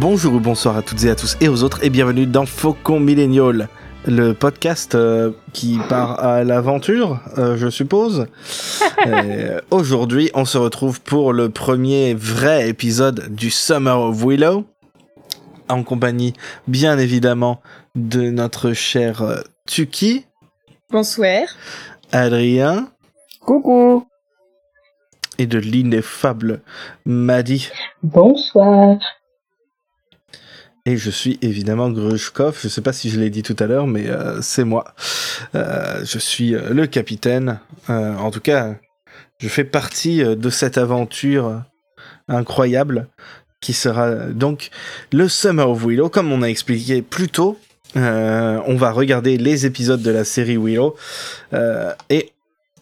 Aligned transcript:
Bonjour 0.00 0.34
ou 0.34 0.40
bonsoir 0.40 0.76
à 0.76 0.82
toutes 0.82 1.04
et 1.04 1.10
à 1.10 1.14
tous 1.14 1.36
et 1.40 1.48
aux 1.48 1.62
autres 1.62 1.84
et 1.84 1.90
bienvenue 1.90 2.26
dans 2.26 2.46
Faucon 2.46 3.00
Millennial, 3.00 3.68
le 4.06 4.32
podcast 4.32 4.94
euh, 4.94 5.32
qui 5.52 5.78
part 5.88 6.20
à 6.24 6.42
l'aventure, 6.44 7.20
euh, 7.38 7.56
je 7.56 7.68
suppose. 7.68 8.26
Euh, 9.06 9.60
Aujourd'hui, 9.70 10.30
on 10.34 10.44
se 10.44 10.58
retrouve 10.58 11.00
pour 11.00 11.32
le 11.32 11.48
premier 11.48 12.12
vrai 12.12 12.68
épisode 12.68 13.34
du 13.34 13.48
Summer 13.50 13.98
of 13.98 14.22
Willow, 14.22 14.66
en 15.70 15.82
compagnie 15.84 16.34
bien 16.68 16.98
évidemment 16.98 17.62
de 17.94 18.28
notre 18.28 18.74
cher 18.74 19.22
euh, 19.22 19.40
Tuki, 19.66 20.26
Bonsoir. 20.90 21.44
Adrien 22.12 22.90
Coucou. 23.40 24.06
et 25.38 25.46
de 25.46 25.58
l'ineffable 25.58 26.60
Maddy. 27.06 27.70
Bonsoir. 28.02 28.98
Et 30.86 30.96
je 30.96 31.10
suis 31.10 31.38
évidemment 31.42 31.90
Grushkov. 31.90 32.58
Je 32.62 32.68
sais 32.68 32.80
pas 32.80 32.92
si 32.92 33.10
je 33.10 33.20
l'ai 33.20 33.30
dit 33.30 33.42
tout 33.42 33.56
à 33.58 33.66
l'heure, 33.66 33.86
mais 33.86 34.08
euh, 34.08 34.40
c'est 34.40 34.64
moi. 34.64 34.94
Euh, 35.54 36.04
je 36.04 36.18
suis 36.18 36.54
euh, 36.54 36.70
le 36.70 36.86
capitaine. 36.86 37.60
En 37.88 38.30
tout 38.30 38.40
cas, 38.40 38.76
je 39.38 39.48
fais 39.48 39.64
partie 39.64 40.22
de 40.22 40.50
cette 40.50 40.78
aventure 40.78 41.62
incroyable 42.28 43.08
qui 43.60 43.72
sera 43.72 44.14
donc 44.26 44.70
le 45.12 45.28
Summer 45.28 45.68
of 45.68 45.84
Willow. 45.84 46.08
Comme 46.08 46.30
on 46.32 46.42
a 46.42 46.46
expliqué 46.46 47.02
plus 47.02 47.28
tôt, 47.28 47.58
on 47.96 48.76
va 48.76 48.92
regarder 48.92 49.38
les 49.38 49.66
épisodes 49.66 50.02
de 50.02 50.10
la 50.10 50.24
série 50.24 50.56
Willow. 50.56 50.94
Et 52.10 52.32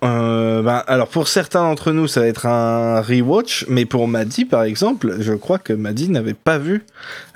euh, 0.05 0.63
ben, 0.63 0.83
alors 0.87 1.09
pour 1.09 1.27
certains 1.29 1.63
d'entre 1.63 1.91
nous, 1.93 2.07
ça 2.07 2.21
va 2.21 2.27
être 2.27 2.47
un 2.47 3.01
rewatch, 3.01 3.67
mais 3.69 3.85
pour 3.85 4.07
Maddy 4.09 4.45
par 4.45 4.63
exemple, 4.63 5.17
je 5.21 5.33
crois 5.33 5.59
que 5.59 5.73
Maddy 5.73 6.09
n'avait 6.09 6.35
pas 6.35 6.59
vu 6.59 6.85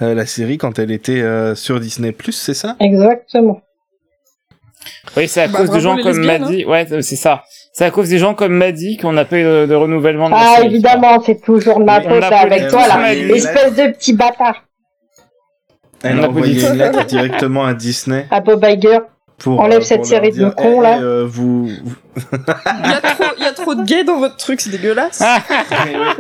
euh, 0.01 0.15
la 0.15 0.27
série 0.27 0.59
quand 0.59 0.79
elle 0.79 0.91
était 0.93 1.21
euh, 1.23 1.55
sur 1.55 1.81
Disney+, 1.81 2.15
c'est 2.31 2.55
ça? 2.55 2.77
Exactement. 2.79 3.61
Oui, 5.17 5.29
c'est 5.29 5.43
à 5.43 5.49
Bah, 5.49 5.59
cause 5.59 5.71
de 5.71 5.79
bravo 5.81 5.97
gens 5.97 6.03
comme 6.03 6.25
Maddy. 6.25 6.65
Ouais, 6.65 6.87
c'est 7.03 7.17
ça. 7.17 7.43
C'est 7.73 7.85
à 7.85 7.91
cause 7.91 8.09
des 8.09 8.19
gens 8.19 8.35
comme 8.35 8.53
Maddy 8.53 8.97
qu'on 8.97 9.17
a 9.17 9.25
pas 9.25 9.39
eu 9.39 9.45
de, 9.45 9.67
de 9.67 9.75
renouvellement 9.75 10.29
de 10.29 10.35
la 10.35 10.41
Ah, 10.41 10.55
série. 10.57 10.67
évidemment, 10.67 11.21
c'est 11.25 11.41
toujours 11.41 11.79
de 11.79 11.85
ma 11.85 12.01
faute 12.03 12.23
avec 12.25 12.69
toi 12.69 12.87
là. 12.87 13.13
Espèce 13.15 13.75
de 13.77 13.93
petit 13.93 14.13
bâtard. 14.13 14.65
Elle 16.03 16.19
On 16.19 16.25
a 16.25 16.29
envoyé 16.29 16.55
posé- 16.55 16.69
une 16.73 16.79
lettre 16.79 17.05
directement 17.07 17.65
à 17.65 17.75
Disney 17.75 18.27
À 18.31 18.41
Bob 18.41 18.65
Iger. 18.69 18.99
Pour 19.43 19.61
Enlève 19.61 19.81
euh, 19.81 19.85
cette 19.85 20.05
série 20.07 20.31
de 20.33 20.49
cons, 20.51 20.81
Eh, 20.81 20.83
là. 20.83 21.01
euh, 21.01 21.25
vous, 21.27 21.69
Il 22.33 22.91
y 22.91 22.95
a 22.95 23.01
trop, 23.01 23.25
il 23.39 23.43
y 23.45 23.47
a 23.47 23.53
trop 23.53 23.75
de 23.75 23.83
gays 23.85 24.05
dans 24.05 24.19
votre 24.19 24.37
truc, 24.37 24.61
c'est 24.61 24.71
dégueulasse. 24.71 25.23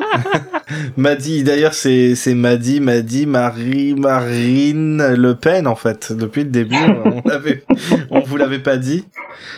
Maddy, 0.96 1.42
d'ailleurs, 1.44 1.74
c'est, 1.74 2.14
c'est 2.14 2.34
Maddy, 2.34 2.80
Maddy, 2.80 3.26
Marie, 3.26 3.94
Marine 3.94 5.14
Le 5.14 5.34
Pen, 5.34 5.66
en 5.66 5.74
fait. 5.76 6.12
Depuis 6.12 6.44
le 6.44 6.50
début, 6.50 6.76
on 7.04 7.22
l'avait, 7.28 7.62
on 8.10 8.20
vous 8.20 8.36
l'avait 8.36 8.58
pas 8.58 8.76
dit. 8.76 9.04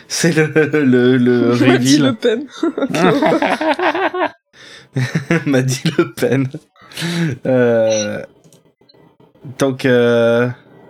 C'est 0.08 0.34
le, 0.36 0.46
le, 0.84 1.16
le 1.16 1.50
Mathilde 1.66 2.02
Le 2.02 2.08
reveal. 2.08 2.16
Pen. 2.16 2.46
Maddy 5.46 5.80
Le 5.98 6.12
Pen. 6.12 6.48
Euh, 7.46 8.22
donc, 9.58 9.84
euh, 9.84 10.48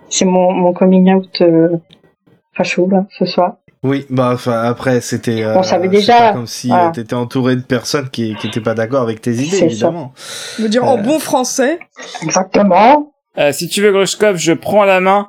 C'est 0.09 0.25
mon, 0.25 0.51
mon 0.53 0.73
coming 0.73 1.13
out 1.13 1.41
euh, 1.41 1.69
facho 2.55 2.87
là, 2.89 3.05
ce 3.17 3.25
soir. 3.25 3.57
oui, 3.83 4.05
bah, 4.09 4.31
enfin, 4.33 4.63
après, 4.63 5.01
c'était, 5.01 5.43
euh, 5.43 5.57
On 5.57 5.63
savait 5.63 5.87
déjà, 5.87 6.17
pas 6.17 6.33
comme 6.33 6.47
si 6.47 6.67
voilà. 6.67 6.91
tu 6.91 7.01
t'étais 7.01 7.13
entouré 7.13 7.55
de 7.55 7.61
personnes 7.61 8.09
qui, 8.09 8.35
qui 8.35 8.47
étaient 8.47 8.61
pas 8.61 8.73
d'accord 8.73 9.01
avec 9.01 9.21
tes 9.21 9.33
idées, 9.33 9.57
ça. 9.57 9.65
évidemment. 9.65 10.13
Je 10.57 10.63
veux 10.63 10.69
dire, 10.69 10.83
en 10.83 10.97
bon 10.97 11.19
français. 11.19 11.79
Exactement. 12.21 13.11
Euh, 13.37 13.51
si 13.51 13.67
tu 13.67 13.81
veux, 13.81 13.91
Grushkov, 13.91 14.37
je 14.37 14.53
prends 14.53 14.85
la 14.85 14.99
main 15.01 15.27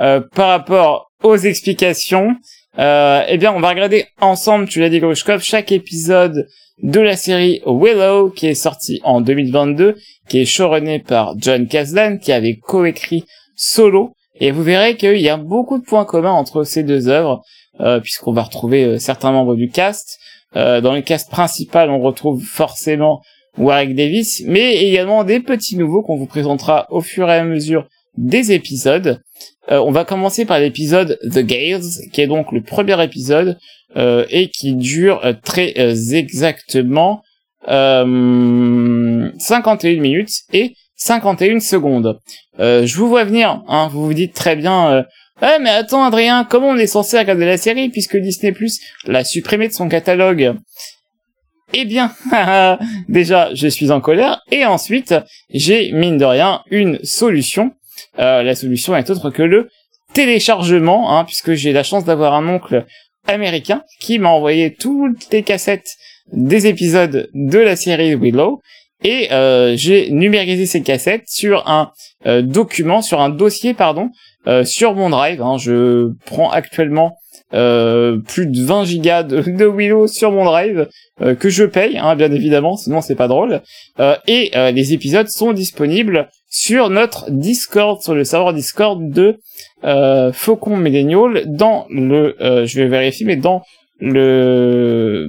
euh, 0.00 0.20
par 0.34 0.48
rapport 0.48 1.10
aux 1.22 1.36
explications. 1.36 2.36
Euh, 2.78 3.22
eh 3.28 3.38
bien, 3.38 3.52
on 3.52 3.60
va 3.60 3.68
regarder 3.68 4.06
ensemble, 4.20 4.68
tu 4.68 4.80
l'as 4.80 4.88
dit, 4.90 4.98
Grushkov, 4.98 5.40
chaque 5.42 5.70
épisode 5.70 6.48
de 6.82 7.00
la 7.00 7.16
série 7.16 7.62
Willow, 7.66 8.30
qui 8.30 8.48
est 8.48 8.54
sorti 8.54 9.00
en 9.04 9.20
2022, 9.20 9.94
qui 10.28 10.40
est 10.40 10.44
showrunné 10.44 10.98
par 10.98 11.34
John 11.38 11.68
Kasdan, 11.68 12.18
qui 12.18 12.32
avait 12.32 12.56
coécrit 12.56 13.24
Solo. 13.54 14.14
Et 14.40 14.50
vous 14.50 14.62
verrez 14.62 14.96
qu'il 14.96 15.20
y 15.20 15.28
a 15.28 15.36
beaucoup 15.36 15.78
de 15.78 15.84
points 15.84 16.04
communs 16.04 16.32
entre 16.32 16.64
ces 16.64 16.82
deux 16.82 17.08
œuvres, 17.08 17.42
euh, 17.80 18.00
puisqu'on 18.00 18.32
va 18.32 18.42
retrouver 18.42 18.84
euh, 18.84 18.98
certains 18.98 19.32
membres 19.32 19.54
du 19.54 19.68
cast. 19.68 20.18
Euh, 20.56 20.80
dans 20.80 20.94
le 20.94 21.02
cast 21.02 21.30
principal, 21.30 21.90
on 21.90 22.00
retrouve 22.00 22.42
forcément 22.44 23.22
Warwick 23.58 23.94
Davis, 23.94 24.42
mais 24.46 24.76
également 24.84 25.24
des 25.24 25.40
petits 25.40 25.76
nouveaux 25.76 26.02
qu'on 26.02 26.16
vous 26.16 26.26
présentera 26.26 26.86
au 26.90 27.00
fur 27.00 27.28
et 27.28 27.34
à 27.34 27.44
mesure 27.44 27.86
des 28.16 28.52
épisodes. 28.52 29.20
Euh, 29.70 29.78
on 29.78 29.90
va 29.90 30.04
commencer 30.04 30.44
par 30.44 30.58
l'épisode 30.58 31.18
The 31.22 31.38
Gales, 31.38 32.10
qui 32.12 32.20
est 32.20 32.26
donc 32.26 32.52
le 32.52 32.62
premier 32.62 33.02
épisode 33.02 33.58
euh, 33.96 34.26
et 34.30 34.48
qui 34.48 34.74
dure 34.74 35.24
euh, 35.24 35.34
très 35.42 35.72
exactement 36.14 37.22
euh, 37.68 39.30
51 39.38 40.00
minutes 40.00 40.42
et 40.52 40.74
51 40.96 41.60
secondes. 41.60 42.18
Euh, 42.60 42.86
je 42.86 42.96
vous 42.96 43.08
vois 43.08 43.24
venir, 43.24 43.62
hein, 43.68 43.88
vous 43.90 44.04
vous 44.04 44.14
dites 44.14 44.34
très 44.34 44.56
bien... 44.56 44.92
Euh, 44.92 45.02
mais 45.60 45.70
attends, 45.70 46.04
Adrien, 46.04 46.46
comment 46.48 46.68
on 46.68 46.76
est 46.76 46.86
censé 46.86 47.18
regarder 47.18 47.44
la 47.44 47.56
série 47.56 47.88
puisque 47.88 48.16
Disney 48.16 48.52
Plus 48.52 48.80
l'a 49.06 49.24
supprimée 49.24 49.68
de 49.68 49.72
son 49.72 49.88
catalogue? 49.88 50.54
Eh 51.72 51.84
bien, 51.84 52.12
déjà, 53.08 53.52
je 53.52 53.66
suis 53.66 53.90
en 53.90 54.00
colère. 54.00 54.40
Et 54.52 54.64
ensuite, 54.64 55.14
j'ai, 55.50 55.90
mine 55.92 56.18
de 56.18 56.24
rien, 56.24 56.62
une 56.70 57.00
solution. 57.02 57.72
Euh, 58.20 58.44
la 58.44 58.54
solution 58.54 58.96
est 58.96 59.10
autre 59.10 59.30
que 59.30 59.42
le 59.42 59.68
téléchargement, 60.12 61.18
hein, 61.18 61.24
puisque 61.24 61.54
j'ai 61.54 61.72
la 61.72 61.82
chance 61.82 62.04
d'avoir 62.04 62.34
un 62.34 62.48
oncle 62.48 62.86
américain 63.26 63.82
qui 64.00 64.20
m'a 64.20 64.28
envoyé 64.28 64.72
toutes 64.72 65.30
les 65.32 65.42
cassettes 65.42 65.96
des 66.32 66.68
épisodes 66.68 67.28
de 67.34 67.58
la 67.58 67.74
série 67.74 68.14
Willow. 68.14 68.62
Et 69.04 69.30
euh, 69.32 69.74
j'ai 69.76 70.10
numérisé 70.10 70.64
ces 70.64 70.82
cassettes 70.82 71.28
sur 71.28 71.68
un 71.68 71.92
euh, 72.26 72.40
document, 72.40 73.02
sur 73.02 73.20
un 73.20 73.28
dossier, 73.28 73.74
pardon, 73.74 74.08
euh, 74.46 74.64
sur 74.64 74.94
mon 74.94 75.10
drive. 75.10 75.42
hein. 75.42 75.58
je 75.58 76.10
prends 76.24 76.50
actuellement 76.50 77.18
euh, 77.52 78.16
plus 78.26 78.46
de 78.46 78.64
20 78.64 78.84
gigas 78.86 79.22
de, 79.22 79.66
Willow 79.66 80.06
sur 80.08 80.32
mon 80.32 80.44
drive 80.44 80.88
euh, 81.20 81.34
que 81.34 81.50
je 81.50 81.64
paye, 81.64 81.98
hein, 81.98 82.16
bien 82.16 82.32
évidemment, 82.32 82.76
sinon 82.76 83.02
c'est 83.02 83.14
pas 83.14 83.28
drôle. 83.28 83.60
Euh, 84.00 84.16
et 84.26 84.50
les 84.72 84.92
épisodes 84.94 85.28
sont 85.28 85.52
disponibles 85.52 86.28
sur 86.48 86.88
notre 86.88 87.30
Discord, 87.30 88.00
sur 88.02 88.14
le 88.14 88.24
serveur 88.24 88.54
Discord 88.54 89.10
de 89.10 89.36
Faucon 90.32 90.76
Millennial, 90.78 91.44
dans 91.46 91.86
le, 91.90 92.34
je 92.40 92.80
vais 92.80 92.88
vérifier, 92.88 93.26
mais 93.26 93.36
dans 93.36 93.62
le, 94.00 95.28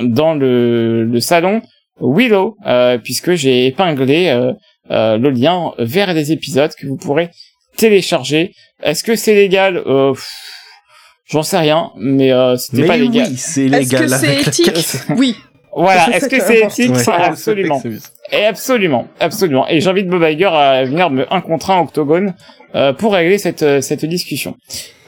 dans 0.00 0.34
le, 0.34 1.04
le 1.04 1.20
salon 1.20 1.60
Willow, 2.00 2.56
euh, 2.66 2.98
puisque 2.98 3.34
j'ai 3.34 3.66
épinglé 3.66 4.28
euh, 4.28 4.52
euh, 4.90 5.16
le 5.18 5.30
lien 5.30 5.72
vers 5.78 6.12
les 6.12 6.32
épisodes 6.32 6.72
que 6.74 6.86
vous 6.86 6.96
pourrez 6.96 7.30
télécharger. 7.76 8.52
Est-ce 8.82 9.02
que 9.04 9.16
c'est 9.16 9.34
légal? 9.34 9.76
Euh, 9.86 10.12
pff, 10.12 10.28
J'en 11.26 11.42
sais 11.42 11.56
rien, 11.58 11.90
mais 11.96 12.32
euh, 12.32 12.56
c'était 12.56 12.82
Mais 12.82 12.86
pas 12.86 12.96
légal. 12.98 13.28
oui, 13.30 13.36
c'est 13.38 13.64
Est-ce 13.66 13.72
légal. 13.78 14.02
que 14.02 14.08
c'est 14.08 14.40
éthique? 14.42 14.70
Oui. 15.16 15.36
Voilà, 15.76 16.04
C'est 16.06 16.12
est-ce 16.18 16.28
que 16.28 16.40
c'est 16.40 16.60
éthique? 16.60 16.90
Ouais, 16.92 16.98
c'est 16.98 17.10
Absolument. 17.12 17.82
Et 18.30 18.44
absolument, 18.44 19.08
absolument. 19.18 19.66
Et 19.68 19.80
j'invite 19.80 20.06
Bob 20.06 20.22
Iger 20.22 20.44
à 20.46 20.84
venir 20.84 21.10
me 21.10 21.32
un 21.32 21.40
contre 21.40 21.70
un 21.70 21.80
octogone 21.80 22.34
euh, 22.74 22.92
pour 22.92 23.14
régler 23.14 23.38
cette 23.38 23.80
cette 23.80 24.04
discussion. 24.04 24.56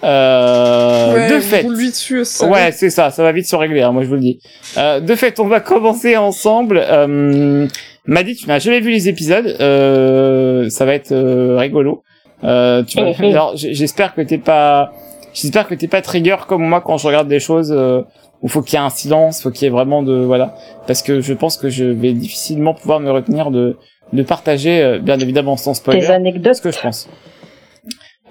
Euh, 0.06 1.14
ouais, 1.14 1.30
de 1.30 1.40
fait, 1.40 1.62
roule 1.62 1.76
lui 1.76 1.88
dessus, 1.90 2.24
ça. 2.24 2.46
Ouais, 2.48 2.70
c'est 2.72 2.90
ça, 2.90 3.10
ça 3.10 3.22
va 3.22 3.32
vite 3.32 3.46
se 3.46 3.56
régler, 3.56 3.82
hein, 3.82 3.92
moi 3.92 4.02
je 4.02 4.08
vous 4.08 4.14
le 4.14 4.20
dis. 4.20 4.38
Euh, 4.76 5.00
de 5.00 5.14
fait, 5.14 5.40
on 5.40 5.46
va 5.48 5.60
commencer 5.60 6.16
ensemble. 6.16 6.78
Euh, 6.86 7.66
m'a 8.06 8.22
dit, 8.22 8.36
tu 8.36 8.46
n'as 8.46 8.58
jamais 8.60 8.80
vu 8.80 8.90
les 8.90 9.08
épisodes, 9.08 9.56
euh, 9.60 10.68
ça 10.70 10.84
va 10.84 10.94
être 10.94 11.12
euh, 11.12 11.56
rigolo. 11.58 12.02
Euh, 12.44 12.82
tu 12.84 13.00
vas, 13.00 13.10
alors, 13.18 13.52
j'espère 13.56 14.14
que 14.14 14.20
t'es 14.20 14.38
pas, 14.38 14.92
j'espère 15.34 15.66
que 15.66 15.74
t'es 15.74 15.88
pas 15.88 16.02
trigger 16.02 16.36
comme 16.46 16.62
moi 16.62 16.80
quand 16.80 16.98
je 16.98 17.06
regarde 17.06 17.28
des 17.28 17.40
choses 17.40 17.72
euh, 17.76 18.02
où 18.42 18.48
faut 18.48 18.62
qu'il 18.62 18.74
y 18.78 18.82
ait 18.82 18.84
un 18.84 18.90
silence, 18.90 19.42
faut 19.42 19.50
qu'il 19.50 19.64
y 19.64 19.66
ait 19.66 19.70
vraiment 19.70 20.02
de, 20.02 20.14
voilà, 20.18 20.54
parce 20.86 21.02
que 21.02 21.20
je 21.20 21.32
pense 21.34 21.56
que 21.56 21.68
je 21.68 21.84
vais 21.84 22.12
difficilement 22.12 22.74
pouvoir 22.74 23.00
me 23.00 23.10
retenir 23.10 23.50
de, 23.50 23.76
de 24.12 24.22
partager, 24.22 24.82
euh, 24.82 24.98
bien 24.98 25.18
évidemment 25.18 25.56
sans 25.56 25.74
spoiler 25.74 26.00
Des 26.00 26.10
anecdotes. 26.10 26.54
ce 26.54 26.62
que 26.62 26.70
je 26.70 26.78
pense. 26.80 27.08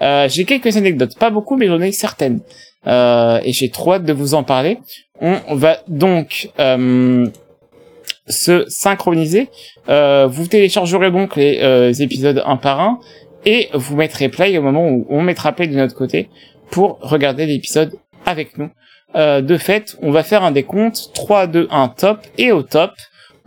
Euh, 0.02 0.28
j'ai 0.28 0.44
quelques 0.44 0.76
anecdotes, 0.76 1.18
pas 1.18 1.30
beaucoup, 1.30 1.56
mais 1.56 1.66
j'en 1.66 1.80
ai 1.80 1.92
certaines. 1.92 2.40
Euh, 2.86 3.40
et 3.42 3.52
j'ai 3.52 3.70
trop 3.70 3.94
hâte 3.94 4.04
de 4.04 4.12
vous 4.12 4.34
en 4.34 4.44
parler. 4.44 4.78
On 5.20 5.54
va 5.54 5.78
donc 5.88 6.50
euh, 6.60 7.26
se 8.28 8.64
synchroniser. 8.68 9.48
Euh, 9.88 10.26
vous 10.26 10.46
téléchargerez 10.46 11.10
donc 11.10 11.36
les 11.36 11.60
euh, 11.62 11.92
épisodes 11.92 12.42
un 12.44 12.56
par 12.56 12.80
un 12.80 13.00
et 13.44 13.68
vous 13.72 13.96
mettrez 13.96 14.28
play 14.28 14.58
au 14.58 14.62
moment 14.62 14.88
où 14.88 15.06
on 15.08 15.22
mettra 15.22 15.52
play 15.52 15.68
de 15.68 15.76
notre 15.76 15.94
côté 15.94 16.28
pour 16.70 16.98
regarder 17.00 17.46
l'épisode 17.46 17.94
avec 18.24 18.58
nous. 18.58 18.70
De 19.14 19.56
fait, 19.56 19.96
on 20.02 20.10
va 20.10 20.22
faire 20.22 20.42
un 20.42 20.50
décompte 20.50 21.10
3, 21.14 21.46
2, 21.46 21.68
1 21.70 21.88
top 21.88 22.18
et 22.36 22.52
au 22.52 22.62
top, 22.62 22.90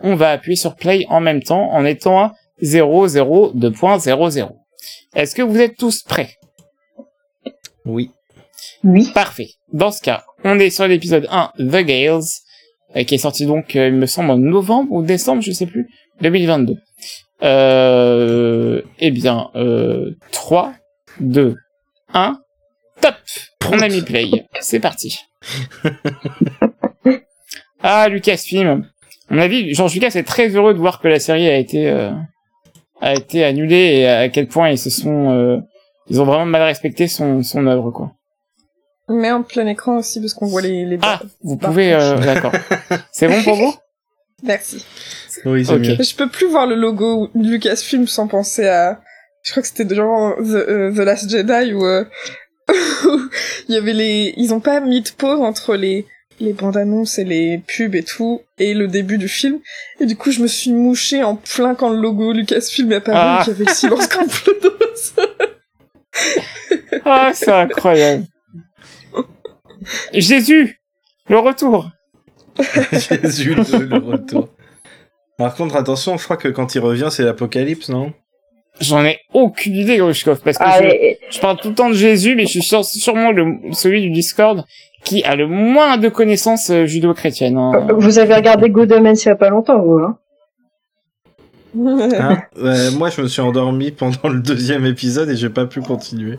on 0.01 0.15
va 0.15 0.31
appuyer 0.31 0.55
sur 0.55 0.75
play 0.75 1.05
en 1.09 1.19
même 1.19 1.43
temps 1.43 1.69
en 1.71 1.85
étant 1.85 2.19
à 2.19 2.33
0, 2.61 3.07
0, 3.09 3.51
2.00. 3.53 4.49
Est-ce 5.15 5.35
que 5.35 5.43
vous 5.43 5.59
êtes 5.59 5.77
tous 5.77 6.01
prêts? 6.01 6.38
Oui. 7.85 8.11
Oui. 8.83 9.09
Parfait. 9.13 9.49
Dans 9.73 9.91
ce 9.91 10.01
cas, 10.01 10.23
on 10.43 10.59
est 10.59 10.69
sur 10.69 10.87
l'épisode 10.87 11.27
1, 11.29 11.51
The 11.59 11.83
Gales, 11.85 12.21
euh, 12.95 13.03
qui 13.03 13.15
est 13.15 13.19
sorti 13.19 13.45
donc, 13.45 13.75
euh, 13.75 13.87
il 13.87 13.93
me 13.93 14.05
semble, 14.05 14.31
en 14.31 14.37
novembre 14.37 14.91
ou 14.91 15.03
décembre, 15.03 15.41
je 15.41 15.51
sais 15.51 15.65
plus, 15.65 15.87
2022. 16.21 16.77
Euh, 17.41 18.81
eh 18.99 19.11
bien, 19.11 19.49
euh, 19.55 20.15
3, 20.31 20.73
2, 21.21 21.55
1, 22.13 22.39
top 23.01 23.15
On 23.71 23.79
a 23.79 23.87
mis 23.87 24.01
play. 24.01 24.29
C'est 24.59 24.79
parti. 24.79 25.19
ah, 27.81 28.09
Lucasfilm. 28.09 28.89
À 29.29 29.33
mon 29.33 29.41
avis, 29.41 29.73
George 29.73 29.93
Lucas 29.93 30.11
est 30.15 30.23
très 30.23 30.49
heureux 30.49 30.73
de 30.73 30.79
voir 30.79 30.99
que 30.99 31.07
la 31.07 31.19
série 31.19 31.47
a 31.47 31.57
été, 31.57 31.89
euh, 31.89 32.11
a 32.99 33.13
été 33.13 33.43
annulée 33.43 33.99
et 33.99 34.07
à 34.07 34.29
quel 34.29 34.47
point 34.47 34.69
ils 34.69 34.77
se 34.77 34.89
sont, 34.89 35.61
ils 36.09 36.21
ont 36.21 36.25
vraiment 36.25 36.45
mal 36.45 36.63
respecté 36.63 37.07
son, 37.07 37.43
son 37.43 37.65
œuvre, 37.67 37.91
quoi. 37.91 38.11
Mais 39.09 39.31
en 39.31 39.41
plein 39.43 39.65
écran 39.67 39.97
aussi, 39.97 40.19
parce 40.19 40.33
qu'on 40.35 40.45
voit 40.47 40.61
les, 40.61 40.85
les 40.85 40.99
Ah, 41.01 41.19
vous 41.41 41.57
pouvez, 41.57 41.93
euh, 41.93 42.17
d'accord. 42.19 42.51
C'est 43.11 43.27
bon 43.27 43.41
pour 43.43 43.55
vous? 43.55 43.73
Merci. 44.43 44.85
Oui, 45.45 45.65
c'est 45.65 45.73
Ok. 45.73 45.79
mieux. 45.81 45.97
Je 46.03 46.15
peux 46.15 46.29
plus 46.29 46.47
voir 46.47 46.65
le 46.67 46.75
logo 46.75 47.29
Lucasfilm 47.35 48.07
sans 48.07 48.27
penser 48.27 48.67
à... 48.67 49.01
Je 49.43 49.51
crois 49.51 49.61
que 49.63 49.67
c'était 49.69 49.93
genre 49.95 50.35
The, 50.37 50.41
euh, 50.53 50.91
The 50.93 50.99
Last 50.99 51.29
Jedi 51.29 51.73
où 51.73 51.83
euh, 51.85 52.05
il 53.67 53.75
y 53.75 53.77
avait 53.77 53.93
les... 53.93 54.33
Ils 54.37 54.53
ont 54.53 54.59
pas 54.59 54.79
mis 54.79 55.01
de 55.01 55.09
pause 55.09 55.41
entre 55.41 55.75
les 55.75 56.05
les 56.41 56.53
bandes 56.53 56.77
annonces 56.77 57.19
et 57.19 57.25
les 57.25 57.57
pubs 57.67 57.95
et 57.95 58.03
tout, 58.03 58.39
et 58.59 58.73
le 58.73 58.87
début 58.87 59.17
du 59.17 59.27
film. 59.27 59.59
Et 59.99 60.05
du 60.05 60.15
coup, 60.15 60.31
je 60.31 60.41
me 60.41 60.47
suis 60.47 60.71
mouchée 60.71 61.21
en 61.21 61.35
plein 61.35 61.75
quand 61.75 61.89
le 61.89 61.99
logo 61.99 62.31
Lucasfilm 62.31 62.93
est 62.93 62.95
apparu, 62.95 63.17
Ah. 63.19 63.43
avait 63.45 63.65
le 63.65 63.73
silence 63.73 64.07
completos. 64.15 65.15
Ah, 67.05 67.31
c'est 67.33 67.51
incroyable. 67.51 68.25
Jésus, 70.13 70.79
le 71.27 71.39
retour. 71.39 71.89
Jésus 72.91 73.55
le, 73.55 73.85
le 73.85 73.97
retour. 73.97 74.49
Par 75.37 75.55
contre, 75.55 75.75
attention, 75.75 76.17
je 76.17 76.23
crois 76.25 76.37
que 76.37 76.49
quand 76.49 76.75
il 76.75 76.79
revient, 76.79 77.07
c'est 77.09 77.23
l'apocalypse, 77.23 77.89
non? 77.89 78.11
J'en 78.81 79.03
ai 79.05 79.19
aucune 79.33 79.75
idée, 79.75 79.97
Grushkov, 79.97 80.41
parce 80.41 80.57
que 80.57 80.63
je, 80.63 80.69
Allez, 80.69 81.19
je 81.29 81.39
parle 81.39 81.57
tout 81.57 81.69
le 81.69 81.75
temps 81.75 81.89
de 81.89 81.93
Jésus, 81.95 82.35
mais 82.35 82.43
je 82.45 82.49
suis 82.51 82.61
sûr- 82.61 82.85
sûrement 82.85 83.31
le, 83.31 83.55
celui 83.73 84.01
du 84.01 84.09
Discord 84.09 84.63
qui 85.03 85.23
a 85.23 85.35
le 85.35 85.47
moins 85.47 85.97
de 85.97 86.09
connaissances 86.09 86.69
euh, 86.69 86.85
judéo-chrétiennes. 86.85 87.57
hein. 87.57 87.87
vous 87.97 88.19
avez 88.19 88.35
regardé 88.35 88.69
Good 88.69 88.91
Omens 88.91 89.23
il 89.23 89.27
y 89.27 89.31
a 89.31 89.35
pas 89.35 89.49
longtemps, 89.49 89.81
vous, 89.81 89.97
hein? 89.99 90.17
Hein 91.77 92.41
Moi, 92.97 93.09
je 93.09 93.21
me 93.21 93.27
suis 93.27 93.41
endormi 93.41 93.91
pendant 93.91 94.29
le 94.29 94.39
deuxième 94.39 94.85
épisode 94.85 95.29
et 95.29 95.35
j'ai 95.35 95.49
pas 95.49 95.65
pu 95.65 95.81
continuer. 95.81 96.37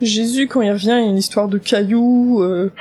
Jésus, 0.00 0.48
quand 0.48 0.62
il 0.62 0.72
revient, 0.72 0.98
il 0.98 1.04
y 1.04 1.06
a 1.06 1.10
une 1.10 1.16
histoire 1.16 1.48
de 1.48 1.58
cailloux. 1.58 2.42
Euh... 2.42 2.72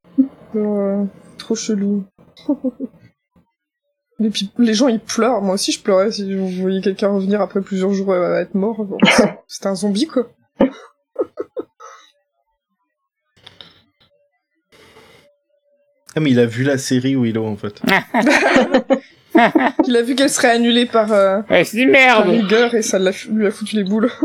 euh, 0.56 1.04
trop 1.38 1.54
chelou. 1.54 2.04
Et 4.20 4.30
puis, 4.30 4.50
les 4.56 4.72
gens, 4.72 4.88
ils 4.88 5.00
pleurent. 5.00 5.42
Moi 5.42 5.54
aussi, 5.54 5.72
je 5.72 5.82
pleurais 5.82 6.12
si 6.12 6.32
vous 6.34 6.48
voyez 6.48 6.80
quelqu'un 6.80 7.08
revenir 7.08 7.40
après 7.40 7.60
plusieurs 7.60 7.92
jours 7.92 8.14
à 8.14 8.40
être 8.40 8.54
mort. 8.54 8.86
C'était 9.48 9.66
un 9.66 9.74
zombie, 9.74 10.06
quoi. 10.06 10.28
Ah, 16.14 16.20
mais 16.20 16.30
il 16.30 16.38
a 16.38 16.46
vu 16.46 16.62
la 16.64 16.78
série 16.78 17.16
Willow, 17.16 17.46
en 17.46 17.56
fait. 17.56 17.80
Il 19.86 19.96
a 19.96 20.02
vu 20.02 20.14
qu'elle 20.14 20.28
serait 20.28 20.50
annulée 20.50 20.84
par, 20.84 21.10
euh, 21.12 21.40
Ouais, 21.48 21.64
c'est 21.64 21.82
par 21.84 22.26
merde. 22.26 22.28
rigueur 22.28 22.74
et 22.74 22.82
ça 22.82 22.98
lui 22.98 23.46
a 23.46 23.50
foutu 23.50 23.76
les 23.76 23.84
boules. 23.84 24.10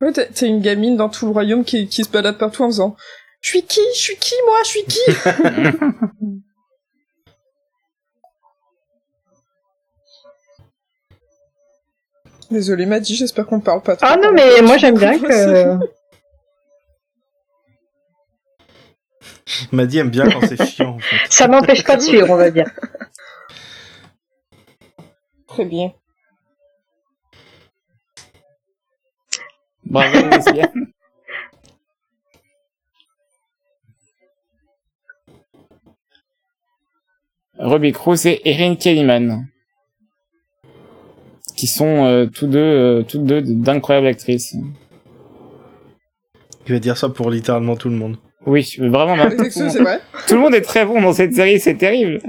Ouais, 0.00 0.12
t'as 0.12 0.26
t'as 0.26 0.46
une 0.46 0.60
gamine 0.60 0.96
dans 0.96 1.08
tout 1.08 1.24
le 1.26 1.32
royaume 1.32 1.64
qui, 1.64 1.88
qui 1.88 2.04
se 2.04 2.10
balade 2.10 2.36
partout 2.38 2.62
en 2.62 2.66
faisant 2.66 2.96
Je 3.40 3.50
suis 3.50 3.62
qui? 3.62 3.80
Je 3.94 4.00
suis 4.00 4.16
qui, 4.16 4.34
moi? 4.46 4.58
Je 4.64 4.68
suis 4.68 4.84
qui? 4.84 5.00
Désolé, 12.50 12.86
Maddy, 12.86 13.14
j'espère 13.16 13.46
qu'on 13.46 13.60
parle 13.60 13.82
pas 13.82 13.96
trop. 13.96 14.06
Ah 14.08 14.16
non, 14.16 14.30
mais 14.32 14.62
moi 14.62 14.78
j'aime 14.78 14.96
bien 14.96 15.18
que... 15.18 15.78
Maddy 19.72 19.98
aime 19.98 20.10
bien 20.10 20.30
quand 20.30 20.46
c'est 20.46 20.62
chiant, 20.64 20.96
en 20.96 20.98
fait. 20.98 21.16
Ça 21.30 21.48
m'empêche 21.48 21.84
pas 21.84 21.96
de 21.96 22.02
suivre, 22.02 22.30
on 22.30 22.36
va 22.36 22.50
dire. 22.50 22.70
Très 25.46 25.64
bien. 25.64 25.92
Bravo, 29.84 30.18
Ruby 37.58 37.92
Cruz 37.92 38.26
et 38.26 38.40
Erin 38.44 38.76
Kellyman. 38.76 39.46
Qui 41.56 41.66
sont 41.66 42.04
euh, 42.04 42.26
tous 42.26 42.46
deux, 42.46 42.58
euh, 42.58 43.02
toutes 43.02 43.24
deux 43.24 43.40
d'incroyables 43.40 44.06
actrices. 44.06 44.54
Il 46.66 46.72
va 46.72 46.78
dire 46.78 46.96
ça 46.96 47.08
pour 47.08 47.30
littéralement 47.30 47.76
tout 47.76 47.88
le 47.88 47.96
monde. 47.96 48.16
Oui, 48.44 48.76
vraiment. 48.78 49.16
c'est 49.50 49.80
vrai. 49.80 50.00
tout 50.28 50.34
le 50.34 50.40
monde 50.40 50.54
est 50.54 50.60
très 50.60 50.84
bon 50.84 51.00
dans 51.00 51.12
cette 51.12 51.34
série, 51.34 51.58
c'est 51.58 51.76
terrible. 51.76 52.20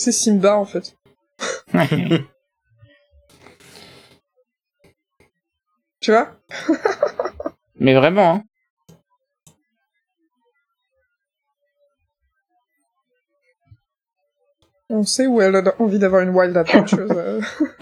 C'est 0.00 0.12
Simba, 0.12 0.56
en 0.56 0.64
fait. 0.64 0.96
Tu 6.00 6.10
vois 6.10 6.30
Mais 7.78 7.92
vraiment, 7.92 8.36
hein. 8.36 8.42
On 14.88 15.04
sait 15.04 15.26
où 15.26 15.42
elle 15.42 15.54
a 15.56 15.74
envie 15.78 15.98
d'avoir 15.98 16.22
une 16.22 16.30
wild 16.30 16.56
adventure. 16.56 17.06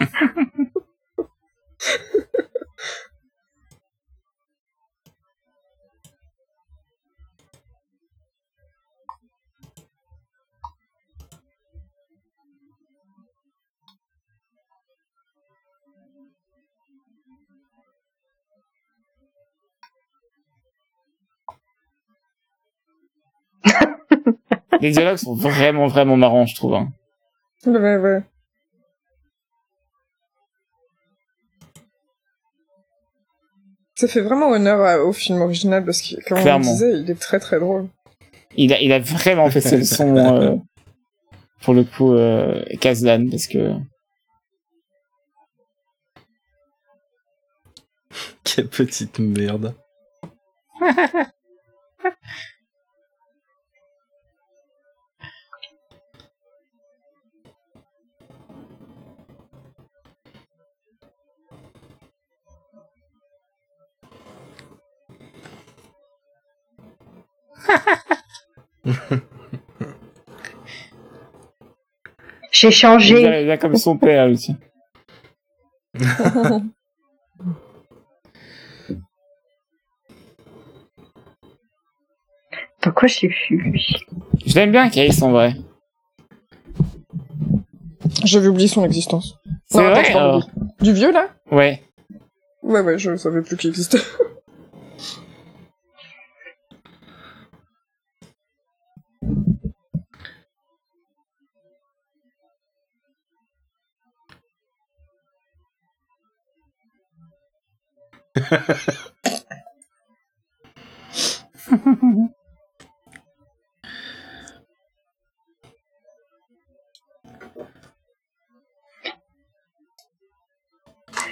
les 24.81 24.91
dialogues 24.91 25.17
sont 25.17 25.35
vraiment, 25.35 25.87
vraiment 25.87 26.15
marrants, 26.17 26.45
je 26.45 26.55
trouve. 26.55 26.75
hein. 26.75 26.89
Ouais, 27.65 27.97
ouais. 27.97 28.21
Ça 33.95 34.07
fait 34.07 34.21
vraiment 34.21 34.49
honneur 34.49 34.79
à- 34.81 35.03
au 35.03 35.11
film 35.11 35.41
original 35.41 35.83
parce 35.83 36.01
que, 36.01 36.15
comme 36.27 36.37
on 36.37 36.41
Clairement. 36.41 36.65
le 36.65 36.71
disait, 36.71 36.99
il 37.01 37.11
est 37.11 37.19
très 37.19 37.39
très 37.39 37.59
drôle. 37.59 37.87
Il 38.55 38.73
a, 38.73 38.79
il 38.81 38.91
a 38.93 38.99
vraiment 38.99 39.49
fait 39.49 39.61
ce 39.61 39.83
son, 39.95 40.15
euh, 40.15 40.55
pour 41.61 41.73
le 41.73 41.83
coup, 41.83 42.13
euh, 42.13 42.63
Kazdan, 42.79 43.29
parce 43.29 43.47
que... 43.47 43.73
Quelle 48.43 48.67
petite 48.69 49.19
merde. 49.19 49.75
J'ai 72.51 72.67
Il 72.69 72.73
changé. 72.73 73.23
est 73.23 73.45
bien 73.45 73.57
comme 73.57 73.75
son 73.77 73.97
père, 73.97 74.27
aussi. 74.29 74.55
Pourquoi 82.81 83.07
je 83.07 83.21
l'ai 83.21 83.27
vu 83.49 83.79
Je 84.45 84.55
l'aime 84.55 84.71
bien, 84.71 84.89
Case, 84.89 85.21
en 85.21 85.31
vrai. 85.31 85.53
J'avais 88.23 88.47
oublié 88.47 88.67
son 88.67 88.85
existence. 88.85 89.37
C'est 89.65 89.79
attends, 89.85 90.37
vrai, 90.37 90.41
j'ai. 90.79 90.85
Du 90.85 90.93
vieux, 90.93 91.11
là? 91.11 91.27
Ouais. 91.51 91.83
Ouais, 92.63 92.81
ouais, 92.81 92.97
je 92.97 93.15
savais 93.17 93.41
plus 93.41 93.57
qu'il 93.57 93.69
existait. 93.69 93.99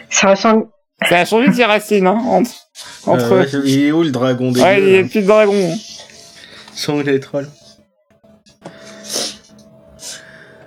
Ça 0.09 0.29
ressemble. 0.31 0.67
Ça 1.07 1.19
a 1.19 1.25
changé 1.25 1.49
de 1.49 1.53
ses 1.53 1.65
racines, 1.65 2.07
hein, 2.07 2.19
entre... 2.25 2.51
entre... 3.05 3.33
Euh, 3.33 3.41
ouais, 3.41 3.47
il 3.65 3.83
est 3.83 3.91
où 3.91 4.01
le 4.01 4.09
dragon 4.09 4.51
des 4.51 4.61
ouais, 4.61 4.81
il 4.81 4.89
y 4.89 4.97
a 4.97 5.03
plus 5.03 5.21
de 5.21 5.27
dragon. 5.27 5.77
Sont 6.73 6.95
où 6.95 7.01
les 7.01 7.19
trolls 7.19 7.47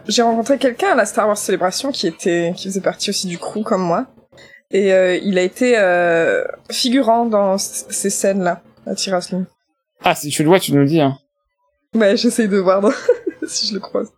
J'ai 0.07 0.23
rencontré 0.23 0.57
quelqu'un 0.57 0.93
à 0.93 0.95
la 0.95 1.05
Star 1.05 1.27
Wars 1.27 1.37
Célébration 1.37 1.91
qui 1.91 2.07
était, 2.07 2.53
qui 2.57 2.69
faisait 2.69 2.81
partie 2.81 3.11
aussi 3.11 3.27
du 3.27 3.39
crew 3.39 3.63
comme 3.65 3.83
moi. 3.83 4.07
Et 4.73 4.93
euh, 4.93 5.17
il 5.17 5.37
a 5.39 5.43
été 5.43 5.77
euh, 5.77 6.45
figurant 6.71 7.27
dans 7.27 7.59
ces 7.59 8.11
scènes-là, 8.11 8.63
à 8.87 8.95
Tiraslim. 8.95 9.47
Ah, 10.05 10.15
si 10.15 10.29
tu 10.29 10.45
le 10.45 10.49
vois, 10.49 10.61
tu 10.61 10.73
nous 10.73 10.79
le 10.79 10.87
dis, 10.87 11.01
hein. 11.01 11.19
Ouais, 11.95 12.17
j'essaye 12.17 12.49
de 12.49 12.59
voir 12.59 12.85
si 13.49 13.67
je 13.67 13.75
le 13.75 13.81
croise. 13.81 14.13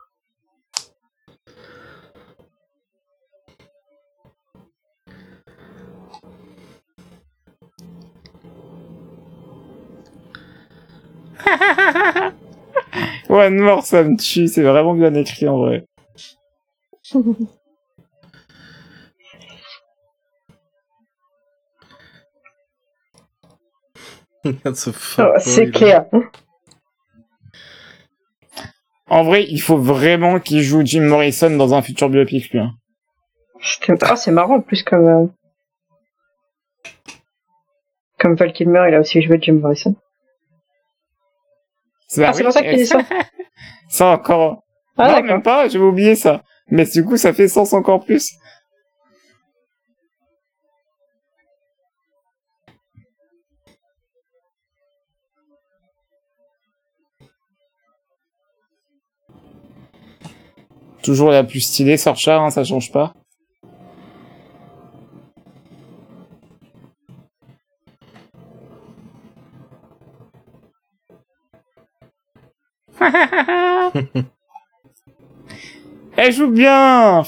One 13.30 13.58
More, 13.58 13.84
ça 13.84 14.02
me 14.02 14.16
tue, 14.18 14.48
c'est 14.48 14.62
vraiment 14.62 14.92
bien 14.94 15.14
écrit, 15.14 15.48
en 15.48 15.56
vrai. 15.58 15.86
Oh, 25.18 25.32
c'est 25.38 25.70
clair. 25.70 26.06
En 29.08 29.22
vrai, 29.24 29.44
il 29.48 29.60
faut 29.60 29.76
vraiment 29.76 30.40
qu'il 30.40 30.62
joue 30.62 30.82
Jim 30.84 31.02
Morrison 31.02 31.50
dans 31.56 31.74
un 31.74 31.82
futur 31.82 32.08
biopic, 32.08 32.50
lui. 32.50 32.58
hein. 32.60 32.72
Ah, 34.02 34.16
c'est 34.16 34.30
marrant 34.32 34.56
en 34.56 34.60
plus 34.60 34.82
comme. 34.82 35.06
euh, 35.06 35.26
Comme 38.18 38.34
Val 38.34 38.52
Kilmer, 38.52 38.84
il 38.88 38.94
a 38.94 39.00
aussi 39.00 39.22
joué 39.22 39.38
Jim 39.40 39.54
Morrison. 39.54 39.94
C'est 42.08 42.24
Ah, 42.24 42.32
c'est 42.32 42.42
pour 42.42 42.52
ça 42.52 42.62
qu'il 42.62 42.76
dit 42.76 42.86
ça. 42.86 42.98
Ça 43.88 44.06
encore. 44.06 44.64
Ah, 44.96 45.20
non, 45.20 45.26
même 45.26 45.42
pas, 45.42 45.68
j'avais 45.68 45.84
oublié 45.84 46.14
ça. 46.14 46.42
Mais 46.68 46.84
du 46.86 47.04
coup, 47.04 47.16
ça 47.16 47.32
fait 47.34 47.48
sens 47.48 47.72
encore 47.74 48.04
plus. 48.04 48.32
Toujours 61.02 61.30
la 61.30 61.42
plus 61.44 61.60
stylée, 61.60 61.96
Sorcha, 61.96 62.38
hein, 62.38 62.50
ça 62.50 62.62
change 62.64 62.92
pas. 62.92 63.12
Elle 76.16 76.32
joue 76.32 76.50
bien. 76.50 77.24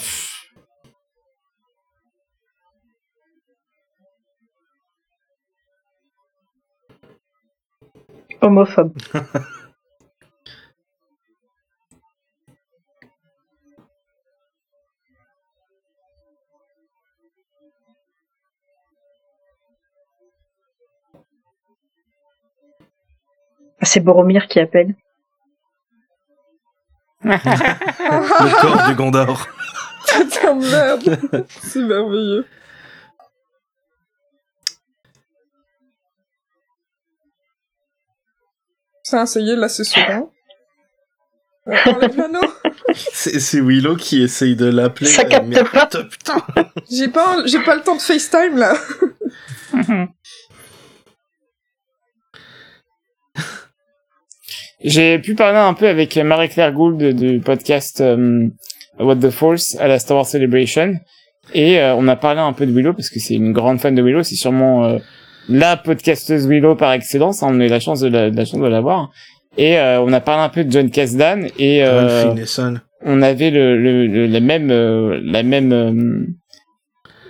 Homophobe. 8.41 8.93
C'est 23.85 24.01
Boromir 24.01 24.47
qui 24.49 24.61
appelle. 24.61 24.95
Le 27.23 28.61
corps 28.61 28.89
du 28.89 28.95
Gondor. 28.95 29.49
Putain, 30.07 30.55
merde 30.55 31.47
C'est 31.49 31.81
merveilleux. 31.81 32.47
Ça, 39.03 39.27
ça 39.27 39.41
y 39.41 39.51
est, 39.51 39.57
là, 39.57 39.69
c'est 39.69 39.85
l'anneau. 41.67 42.41
C'est 42.95 43.41
c'est 43.41 43.61
Willow 43.61 43.97
qui 43.97 44.23
essaye 44.23 44.57
de 44.57 44.67
l'appeler. 44.67 45.11
Ça 45.11 45.23
euh, 45.23 45.29
capte 45.29 45.73
pas. 45.73 45.87
putain, 45.87 46.05
putain. 46.05 46.71
J'ai 46.91 47.09
pas, 47.09 47.45
j'ai 47.47 47.61
pas 47.61 47.75
le 47.75 47.83
temps 47.83 47.97
de 47.97 48.01
FaceTime, 48.01 48.57
là. 48.57 48.75
J'ai 54.85 55.19
pu 55.19 55.35
parler 55.35 55.59
un 55.59 55.73
peu 55.73 55.89
avec 55.89 56.15
Marie-Claire 56.17 56.73
Gould 56.73 57.03
du 57.17 57.41
podcast 57.41 58.01
euh, 58.03 58.49
What 59.01 59.17
the 59.17 59.31
Force 59.31 59.77
à 59.81 59.89
la 59.89 59.99
Star 59.99 60.19
Wars 60.19 60.27
Celebration. 60.27 60.95
Et 61.55 61.79
euh, 61.81 61.95
on 61.95 62.07
a 62.07 62.17
parlé 62.17 62.41
un 62.41 62.53
peu 62.53 62.67
de 62.67 62.73
Willow 62.73 62.93
parce 62.93 63.09
que 63.09 63.19
c'est 63.19 63.35
une 63.35 63.53
grande 63.53 63.81
fan 63.81 63.95
de 63.95 64.03
Willow. 64.03 64.23
C'est 64.23 64.35
sûrement 64.35 64.85
euh, 64.85 64.99
la 65.49 65.79
podcasteuse 65.79 66.47
Willow 66.47 66.75
par 66.75 66.93
excellence. 66.93 67.43
hein. 67.43 67.49
On 67.51 67.61
a 67.61 67.65
eu 67.65 67.69
la 67.69 67.81
chance 67.81 68.01
de 68.01 68.09
la, 68.09 68.31
de 68.31 68.37
la 68.37 68.45
chance 68.45 68.61
de 68.61 68.67
l'avoir. 68.67 69.11
Et 69.57 69.79
euh, 69.79 70.01
on 70.03 70.13
a 70.13 70.21
parlé 70.21 70.43
un 70.43 70.49
peu 70.51 70.65
de 70.65 70.71
John 70.71 70.91
Kasdan 70.91 71.47
et 71.59 71.83
euh, 71.85 72.35
on 73.07 73.23
avait 73.23 73.51
le, 73.51 73.79
le, 73.81 74.07
le- 74.07 74.27
la 74.27 74.41
même 74.41 74.71
euh, 74.71 75.19
la 75.25 75.43
même 75.43 75.73
euh, 75.73 76.27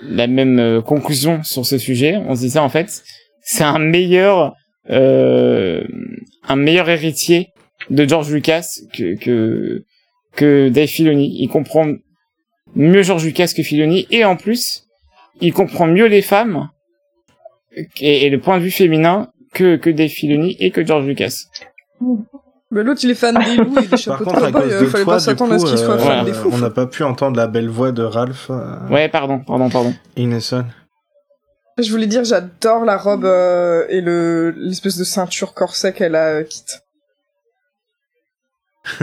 la 0.09 0.27
même 0.27 0.83
conclusion 0.83 1.43
sur 1.45 1.65
ce 1.67 1.79
sujet. 1.79 2.17
On 2.27 2.35
se 2.35 2.41
disait 2.41 2.59
en 2.59 2.69
fait, 2.69 3.03
c'est 3.43 3.65
un 3.65 3.79
meilleur 3.79 4.55
euh, 4.91 5.83
un 6.49 6.57
meilleur 6.57 6.89
héritier 6.89 7.51
de 7.91 8.09
George 8.09 8.31
Lucas 8.33 8.67
que 8.97 9.17
que 9.17 9.85
que 10.37 10.69
Dave 10.69 10.87
Filoni. 10.89 11.37
Il 11.43 11.49
comprend 11.49 11.87
mieux 12.75 13.03
George 13.03 13.25
Lucas 13.25 13.53
que 13.57 13.63
Filoni 13.63 14.07
et 14.11 14.25
en 14.25 14.37
plus, 14.37 14.87
il 15.41 15.53
comprend 15.53 15.87
mieux 15.87 16.07
les 16.07 16.23
femmes 16.23 16.69
et, 18.01 18.27
et 18.27 18.31
le 18.31 18.41
point 18.41 18.59
de 18.59 18.63
vue 18.65 18.71
féminin 18.71 19.31
que 19.53 19.77
que 19.77 19.91
Dave 19.91 20.09
Filoni 20.09 20.57
et 20.61 20.71
que 20.71 20.85
George 20.85 21.07
Lucas. 21.07 21.45
Mais 22.71 22.83
l'autre, 22.83 23.01
il 23.05 23.11
est 23.11 23.15
fan 23.15 23.37
des 23.39 23.57
loups 23.57 23.79
et 23.79 23.83
des 23.83 23.89
Par 23.89 23.99
chapeaux 23.99 24.25
contre, 24.25 24.43
à 24.45 24.51
cowboy. 24.51 24.63
cause 24.63 24.73
euh, 24.73 24.81
de 24.81 24.87
Fallait 24.87 25.05
toi, 25.05 25.13
pas 25.15 25.19
du 25.19 25.25
s'attendre 25.25 25.53
à 25.53 25.59
ce 25.61 25.67
qu'il 25.67 25.79
soit 25.79 25.95
euh, 25.95 25.99
fan 25.99 26.25
des 26.25 26.33
fous. 26.33 26.51
on 26.53 26.59
n'a 26.59 26.71
pas 26.71 26.87
pu 26.87 27.05
entendre 27.05 27.37
la 27.37 27.47
belle 27.47 27.69
voix 27.69 27.93
de 27.93 28.03
Ralph 28.03 28.49
euh, 28.51 28.89
Ouais, 28.91 29.09
pardon, 29.09 29.39
pardon, 29.47 29.69
pardon. 29.71 29.95
Ineson. 30.17 30.65
Je 31.77 31.91
voulais 31.91 32.07
dire, 32.07 32.23
j'adore 32.23 32.85
la 32.85 32.97
robe 32.97 33.25
euh, 33.25 33.85
et 33.89 34.01
le 34.01 34.55
l'espèce 34.57 34.97
de 34.97 35.03
ceinture 35.03 35.55
corset 35.55 35.93
qu'elle 35.93 36.15
a, 36.15 36.35
euh, 36.35 36.45
Kit. 36.45 36.65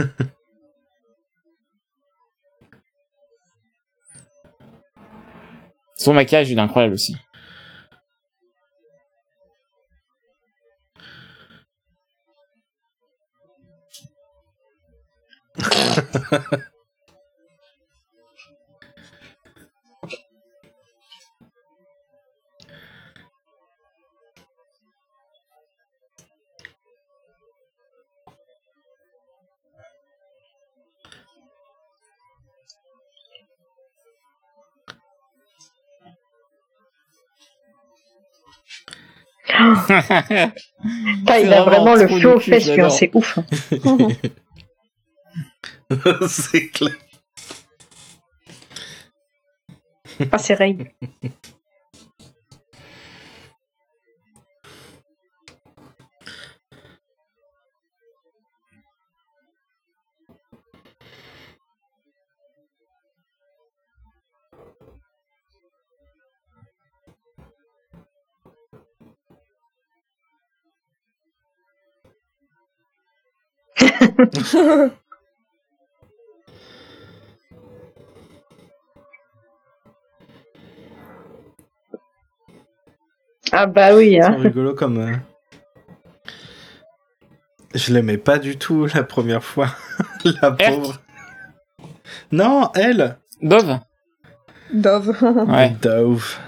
Son 5.96 6.14
maquillage, 6.14 6.50
il 6.50 6.58
est 6.58 6.60
incroyable 6.62 6.94
aussi. 6.94 7.14
Putain, 40.82 41.38
il 41.38 41.52
a 41.52 41.62
vraiment 41.62 41.94
le 41.94 42.08
feu 42.08 42.34
aux 42.34 42.40
fesses, 42.40 42.70
lui, 42.70 42.80
hein, 42.80 42.90
c'est 42.90 43.10
ouf. 43.14 43.38
c'est 46.28 46.68
clair. 46.68 46.96
Ah, 50.30 50.38
c'est 50.38 50.54
Ray. 50.54 50.78
Ah 83.52 83.66
bah 83.66 83.94
oui, 83.94 84.12
C'est 84.12 84.22
hein. 84.22 84.36
rigolo 84.38 84.74
comme. 84.74 84.98
euh, 84.98 85.16
Je 87.74 87.92
l'aimais 87.92 88.16
pas 88.18 88.38
du 88.38 88.56
tout 88.56 88.86
la 88.94 89.02
première 89.02 89.44
fois. 89.44 89.68
la 90.40 90.52
pauvre. 90.52 91.00
Non, 92.30 92.70
elle 92.74 93.18
Dove 93.42 93.80
Dove. 94.72 95.16
Ouais. 95.48 95.70
Dove. 95.82 96.38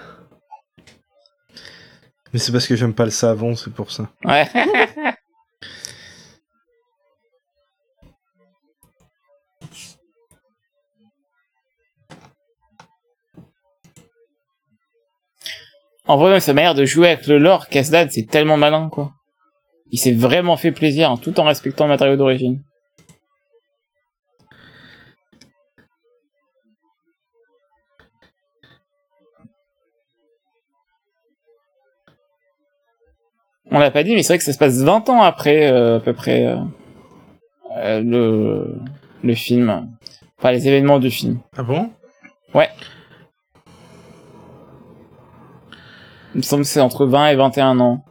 Mais 2.32 2.38
c'est 2.38 2.52
parce 2.52 2.66
que 2.66 2.74
j'aime 2.74 2.94
pas 2.94 3.04
le 3.04 3.10
savon, 3.10 3.54
c'est 3.54 3.72
pour 3.72 3.90
ça. 3.92 4.08
Ouais. 4.24 4.48
En 16.06 16.18
vrai, 16.18 16.38
sa 16.40 16.52
manière 16.52 16.74
de 16.74 16.84
jouer 16.84 17.08
avec 17.08 17.26
le 17.26 17.38
lore, 17.38 17.68
Casdad, 17.68 18.10
c'est 18.10 18.28
tellement 18.28 18.58
malin, 18.58 18.90
quoi. 18.90 19.12
Il 19.90 19.98
s'est 19.98 20.12
vraiment 20.12 20.56
fait 20.56 20.72
plaisir, 20.72 21.10
hein, 21.10 21.16
tout 21.16 21.38
en 21.40 21.44
respectant 21.44 21.84
le 21.84 21.90
matériau 21.90 22.16
d'origine. 22.16 22.62
On 33.70 33.78
l'a 33.78 33.90
pas 33.90 34.04
dit, 34.04 34.14
mais 34.14 34.22
c'est 34.22 34.34
vrai 34.34 34.38
que 34.38 34.44
ça 34.44 34.52
se 34.52 34.58
passe 34.58 34.82
20 34.82 35.08
ans 35.08 35.22
après, 35.22 35.70
euh, 35.70 35.96
à 35.96 36.00
peu 36.00 36.12
près, 36.12 36.46
euh, 36.46 36.56
euh, 37.78 38.00
le, 38.02 38.74
le 39.22 39.34
film. 39.34 39.88
Enfin, 40.38 40.52
les 40.52 40.68
événements 40.68 40.98
du 40.98 41.10
film. 41.10 41.40
Ah 41.56 41.62
bon? 41.62 41.90
Ouais. 42.52 42.68
Il 46.34 46.38
me 46.38 46.42
semble 46.42 46.62
que 46.64 46.68
c'est 46.68 46.80
entre 46.80 47.06
20 47.06 47.28
et 47.28 47.36
21 47.36 47.78
ans. 47.80 48.04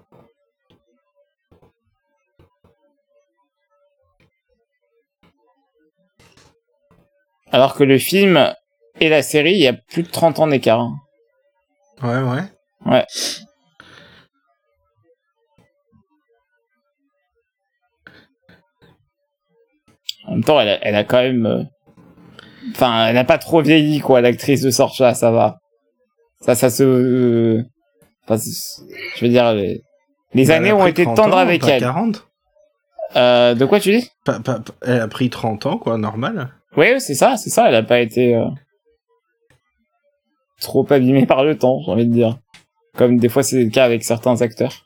Alors 7.51 7.75
que 7.75 7.83
le 7.83 7.97
film 7.99 8.53
et 8.99 9.09
la 9.09 9.21
série, 9.21 9.53
il 9.53 9.59
y 9.61 9.67
a 9.67 9.73
plus 9.73 10.03
de 10.03 10.09
30 10.09 10.39
ans 10.39 10.47
d'écart. 10.47 10.89
Ouais, 12.01 12.21
ouais. 12.21 12.41
Ouais. 12.85 13.05
En 20.25 20.31
même 20.31 20.43
temps, 20.43 20.59
elle 20.59 20.69
a, 20.69 20.79
elle 20.87 20.95
a 20.95 21.03
quand 21.03 21.21
même... 21.21 21.45
euh, 21.45 21.63
Enfin, 22.71 23.07
elle 23.07 23.15
n'a 23.15 23.25
pas 23.25 23.37
trop 23.37 23.61
vieilli, 23.61 23.99
quoi, 23.99 24.21
l'actrice 24.21 24.61
de 24.61 24.71
Sorcha, 24.71 25.13
ça 25.13 25.31
va. 25.31 25.57
Ça, 26.39 26.55
ça 26.55 26.69
se... 26.69 26.83
euh, 26.83 27.63
Enfin, 28.27 28.41
je 29.17 29.25
veux 29.25 29.29
dire, 29.31 29.53
les, 29.53 29.81
les 30.33 30.45
Bah, 30.45 30.55
années 30.55 30.71
ont 30.71 30.85
été 30.87 31.03
30 31.03 31.15
tendres 31.17 31.35
ans, 31.35 31.39
avec 31.39 31.61
pas 31.61 31.69
elle. 31.71 31.81
40 31.81 32.27
Euh, 33.15 33.53
de 33.53 33.65
quoi 33.65 33.79
tu 33.79 33.91
dis? 33.97 34.09
Pas- 34.25 34.39
pas- 34.39 34.59
pas- 34.59 34.73
Elle 34.81 35.01
a 35.01 35.07
pris 35.07 35.29
30 35.29 35.65
ans, 35.65 35.77
quoi, 35.77 35.97
normal. 35.97 36.53
Oui, 36.77 36.99
c'est 36.99 37.13
ça, 37.15 37.37
c'est 37.37 37.49
ça, 37.49 37.67
elle 37.69 37.75
a 37.75 37.83
pas 37.83 37.99
été... 37.99 38.35
euh, 38.35 38.45
trop 40.61 40.85
abîmée 40.91 41.25
par 41.27 41.43
le 41.43 41.57
temps, 41.57 41.79
j'ai 41.85 41.91
envie 41.91 42.07
de 42.07 42.13
dire. 42.13 42.37
Comme 42.95 43.17
des 43.17 43.29
fois 43.29 43.43
c'est 43.43 43.63
le 43.63 43.69
cas 43.69 43.85
avec 43.85 44.03
certains 44.03 44.41
acteurs. 44.41 44.82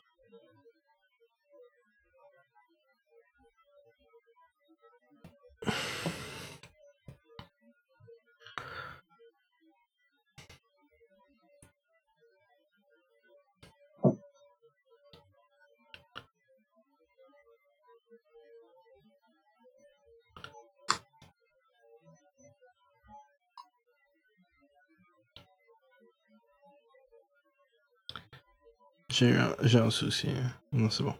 J'ai 29.18 29.30
eu 29.30 29.36
un, 29.36 29.52
j'ai 29.62 29.80
un 29.80 29.90
souci. 29.90 30.28
Non, 30.70 30.88
c'est 30.90 31.02
bon. 31.02 31.14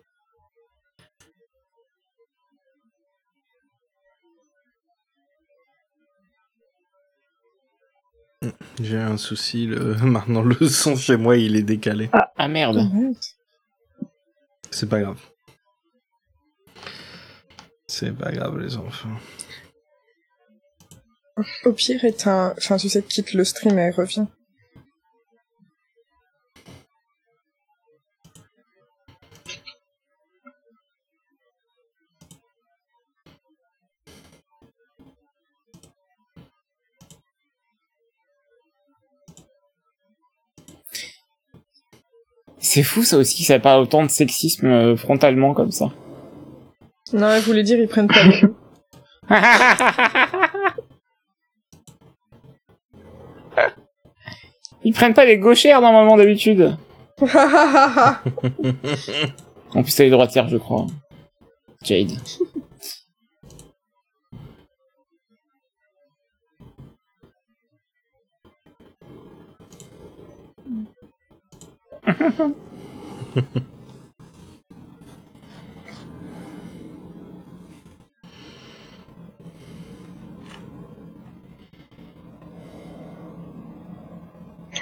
Hmm, 8.40 8.50
J'ai 8.80 8.98
un 8.98 9.16
souci, 9.16 9.66
le... 9.66 9.94
maintenant 10.04 10.42
le 10.42 10.68
son 10.68 10.94
chez 10.94 11.16
moi 11.16 11.36
il 11.36 11.56
est 11.56 11.64
décalé. 11.64 12.08
Ah 12.36 12.46
merde. 12.46 12.88
C'est 14.70 14.88
pas 14.88 15.00
grave. 15.00 15.18
C'est 17.88 18.16
pas 18.16 18.30
grave 18.30 18.60
les 18.60 18.76
enfants. 18.76 19.16
Au 21.64 21.72
pire, 21.72 22.04
est 22.04 22.28
un... 22.28 22.54
Enfin, 22.58 22.76
tu 22.76 22.88
sais, 22.88 23.02
quitte 23.02 23.32
le 23.34 23.42
stream 23.42 23.76
et 23.76 23.90
revient. 23.90 24.26
C'est 42.68 42.82
fou 42.82 43.02
ça 43.02 43.16
aussi, 43.16 43.44
ça 43.44 43.58
parle 43.58 43.80
autant 43.80 44.04
de 44.04 44.10
sexisme 44.10 44.66
euh, 44.66 44.94
frontalement 44.94 45.54
comme 45.54 45.70
ça. 45.70 45.90
Non, 47.14 47.30
elle 47.30 47.40
voulait 47.40 47.62
dire, 47.62 47.78
ils 47.78 47.88
prennent 47.88 48.08
pas 48.08 48.22
les 48.24 48.42
Ils 54.84 54.92
prennent 54.92 55.14
pas 55.14 55.24
les 55.24 55.38
gauchères 55.38 55.80
normalement 55.80 56.18
d'habitude. 56.18 56.76
En 59.74 59.82
plus, 59.82 59.98
elle 60.00 60.06
est 60.06 60.10
droitière, 60.10 60.48
je 60.48 60.56
crois. 60.58 60.86
Jade. 61.82 62.12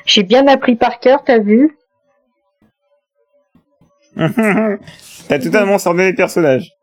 J'ai 0.06 0.22
bien 0.22 0.46
appris 0.46 0.76
par 0.76 1.00
cœur, 1.00 1.24
t'as 1.24 1.40
vu 1.40 1.76
T'as 4.16 5.38
totalement 5.38 5.78
sorti 5.78 6.00
les 6.00 6.14
personnages. 6.14 6.75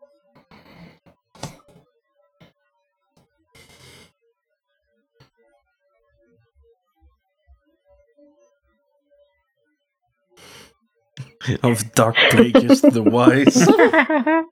Of 11.62 11.92
dark 11.94 12.16
Plagueis 12.30 12.80
the 12.80 13.02
wise. 13.02 13.68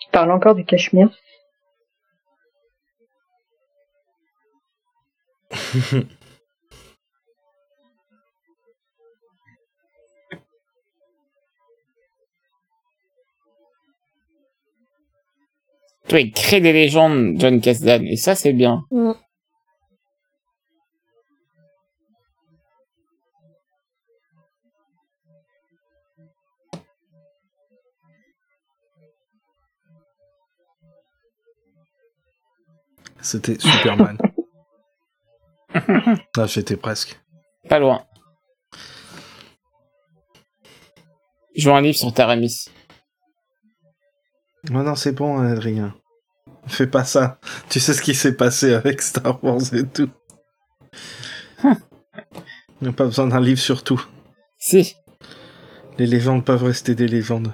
Tu 0.00 0.08
parles 0.12 0.30
encore 0.30 0.54
du 0.54 0.64
Cachemire. 0.64 1.10
Toi, 16.08 16.20
il 16.20 16.32
crée 16.32 16.60
des 16.60 16.72
légendes, 16.72 17.34
John 17.38 17.60
Kasdan, 17.60 18.06
et 18.06 18.16
ça, 18.16 18.36
c'est 18.36 18.52
bien. 18.52 18.84
Mm. 18.90 19.12
C'était 33.26 33.58
Superman. 33.58 34.16
ah, 35.74 36.46
j'étais 36.46 36.76
presque. 36.76 37.20
Pas 37.68 37.80
loin. 37.80 38.04
Je 41.56 41.68
vois 41.68 41.78
un 41.78 41.80
livre 41.80 41.98
sur 41.98 42.14
Taramis. 42.14 42.66
Non, 44.70 44.84
non, 44.84 44.94
c'est 44.94 45.10
bon, 45.10 45.40
Adrien. 45.40 45.92
Fais 46.68 46.86
pas 46.86 47.02
ça. 47.02 47.40
Tu 47.68 47.80
sais 47.80 47.94
ce 47.94 48.02
qui 48.02 48.14
s'est 48.14 48.36
passé 48.36 48.74
avec 48.74 49.02
Star 49.02 49.42
Wars 49.42 49.74
et 49.74 49.84
tout. 49.88 50.10
Il 51.64 52.82
n'y 52.82 52.88
a 52.88 52.92
pas 52.92 53.06
besoin 53.06 53.26
d'un 53.26 53.40
livre 53.40 53.60
sur 53.60 53.82
tout. 53.82 54.06
Si. 54.56 54.94
Les 55.98 56.06
légendes 56.06 56.44
peuvent 56.44 56.62
rester 56.62 56.94
des 56.94 57.08
légendes. 57.08 57.52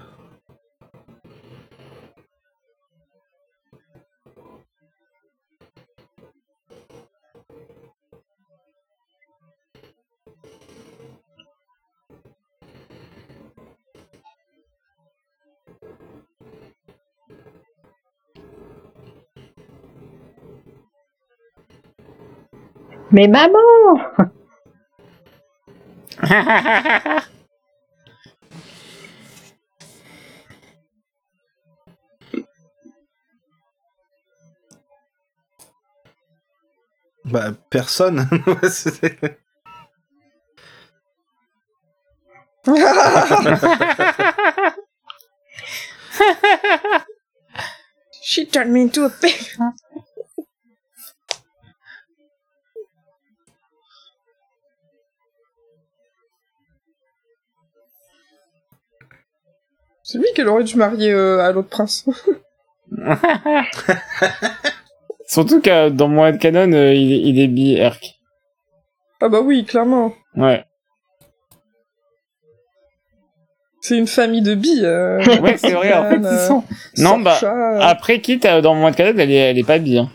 Mais 23.12 23.28
maman 23.28 23.58
Bah, 37.24 37.52
personne. 37.70 38.28
She 48.22 48.46
turned 48.46 48.72
me 48.72 48.82
into 48.82 49.04
a 49.04 49.10
pig. 49.10 49.34
C'est 60.12 60.18
lui 60.18 60.26
qu'elle 60.34 60.48
aurait 60.48 60.64
dû 60.64 60.76
marier 60.76 61.10
euh, 61.10 61.38
à 61.40 61.52
l'autre 61.52 61.70
prince. 61.70 62.04
Surtout 65.26 65.62
que 65.62 65.88
dans 65.88 66.08
mon 66.08 66.36
canon, 66.36 66.70
euh, 66.74 66.92
il, 66.92 67.10
est- 67.14 67.20
il 67.30 67.40
est 67.40 67.48
bi 67.48 67.72
Erk. 67.76 68.04
ah 69.22 69.30
bah 69.30 69.40
oui, 69.40 69.64
clairement. 69.64 70.12
Ouais. 70.36 70.66
C'est 73.80 73.96
une 73.96 74.06
famille 74.06 74.42
de 74.42 74.54
billes. 74.54 74.84
Euh, 74.84 75.18
Ouais, 75.40 75.56
c'est 75.56 75.72
vrai, 75.72 75.94
en 75.94 76.10
fait, 76.10 76.16
ils 76.18 76.26
euh, 76.26 76.46
sont. 76.46 76.62
Non, 76.98 77.18
bah, 77.18 77.30
Sorcha, 77.36 77.54
euh, 77.54 77.78
Après, 77.80 78.20
quitte 78.20 78.44
euh, 78.44 78.60
dans 78.60 78.74
mon 78.74 78.92
canon, 78.92 79.18
elle 79.18 79.30
est, 79.30 79.34
elle 79.36 79.58
est 79.58 79.66
pas 79.66 79.78
bi. 79.78 79.96
Hein. 79.96 80.10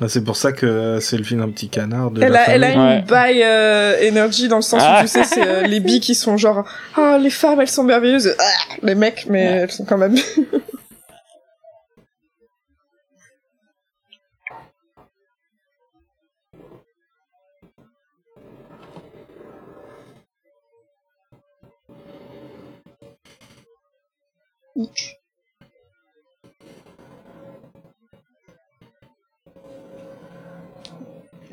Ah, 0.00 0.08
c'est 0.08 0.24
pour 0.24 0.36
ça 0.36 0.52
que 0.52 0.98
c'est 1.00 1.16
le 1.16 1.22
film 1.24 1.40
un 1.42 1.50
petit 1.50 1.68
canard 1.68 2.10
de 2.10 2.20
Elle 2.22 2.32
la 2.32 2.40
a, 2.42 2.48
elle 2.50 2.64
a 2.64 2.72
famille. 2.72 2.86
Ouais. 2.86 2.98
une 2.98 3.04
bail 3.04 3.42
euh, 3.42 3.98
énergie 4.00 4.48
dans 4.48 4.56
le 4.56 4.62
sens 4.62 4.82
Ah. 4.84 4.98
où 4.98 5.02
tu 5.02 5.08
sais 5.08 5.24
c'est 5.24 5.46
euh, 5.46 5.62
les 5.62 5.78
billes 5.80 6.00
qui 6.00 6.14
sont 6.16 6.36
genre 6.36 6.64
ah 6.96 7.16
les 7.18 7.30
femmes 7.30 7.60
elles 7.60 7.68
sont 7.68 7.84
merveilleuses 7.84 8.34
ah, 8.38 8.74
les 8.82 8.94
mecs 8.96 9.26
mais 9.28 9.42
elles 9.42 9.70
sont 9.70 9.84
quand 9.84 9.98
même 9.98 10.16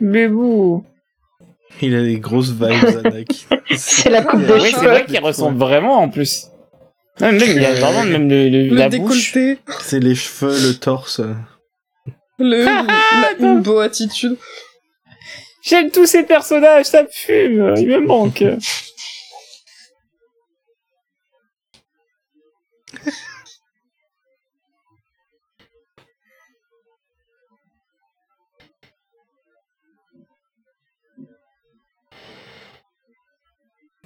Bébou. 0.02 0.84
Il 1.82 1.96
a 1.96 2.02
les 2.02 2.20
grosses 2.20 2.50
vibes, 2.52 2.98
Anakin. 3.06 3.58
C'est 3.78 4.10
la 4.10 4.24
coupe 4.24 4.46
de 4.46 4.54
Oui, 4.54 4.62
c'est 4.66 4.72
cheveux. 4.72 4.88
vrai 4.90 5.06
qu'il 5.06 5.20
ressemble 5.20 5.58
vraiment 5.58 6.00
en 6.00 6.10
plus. 6.10 6.48
Même, 7.20 7.38
même, 7.40 7.50
il 7.50 7.62
y 7.62 7.66
a 7.66 7.74
vraiment 7.74 8.04
même 8.04 8.30
le, 8.30 8.50
le- 8.50 8.68
le 8.70 8.76
la 8.76 8.90
bouche. 8.90 9.34
décolleté 9.34 9.60
C'est 9.82 10.00
les 10.00 10.16
cheveux, 10.16 10.52
le 10.68 10.74
torse. 10.74 11.22
le 12.40 12.66
la- 12.66 12.86
une 13.40 13.62
beau 13.62 13.80
attitude 13.80 14.38
J'aime 15.64 15.92
tous 15.92 16.08
ces 16.08 16.24
personnages, 16.24 16.86
ça 16.86 17.04
me 17.04 17.08
fume, 17.12 17.74
il 17.78 17.88
me 17.88 18.00
manque. 18.00 18.44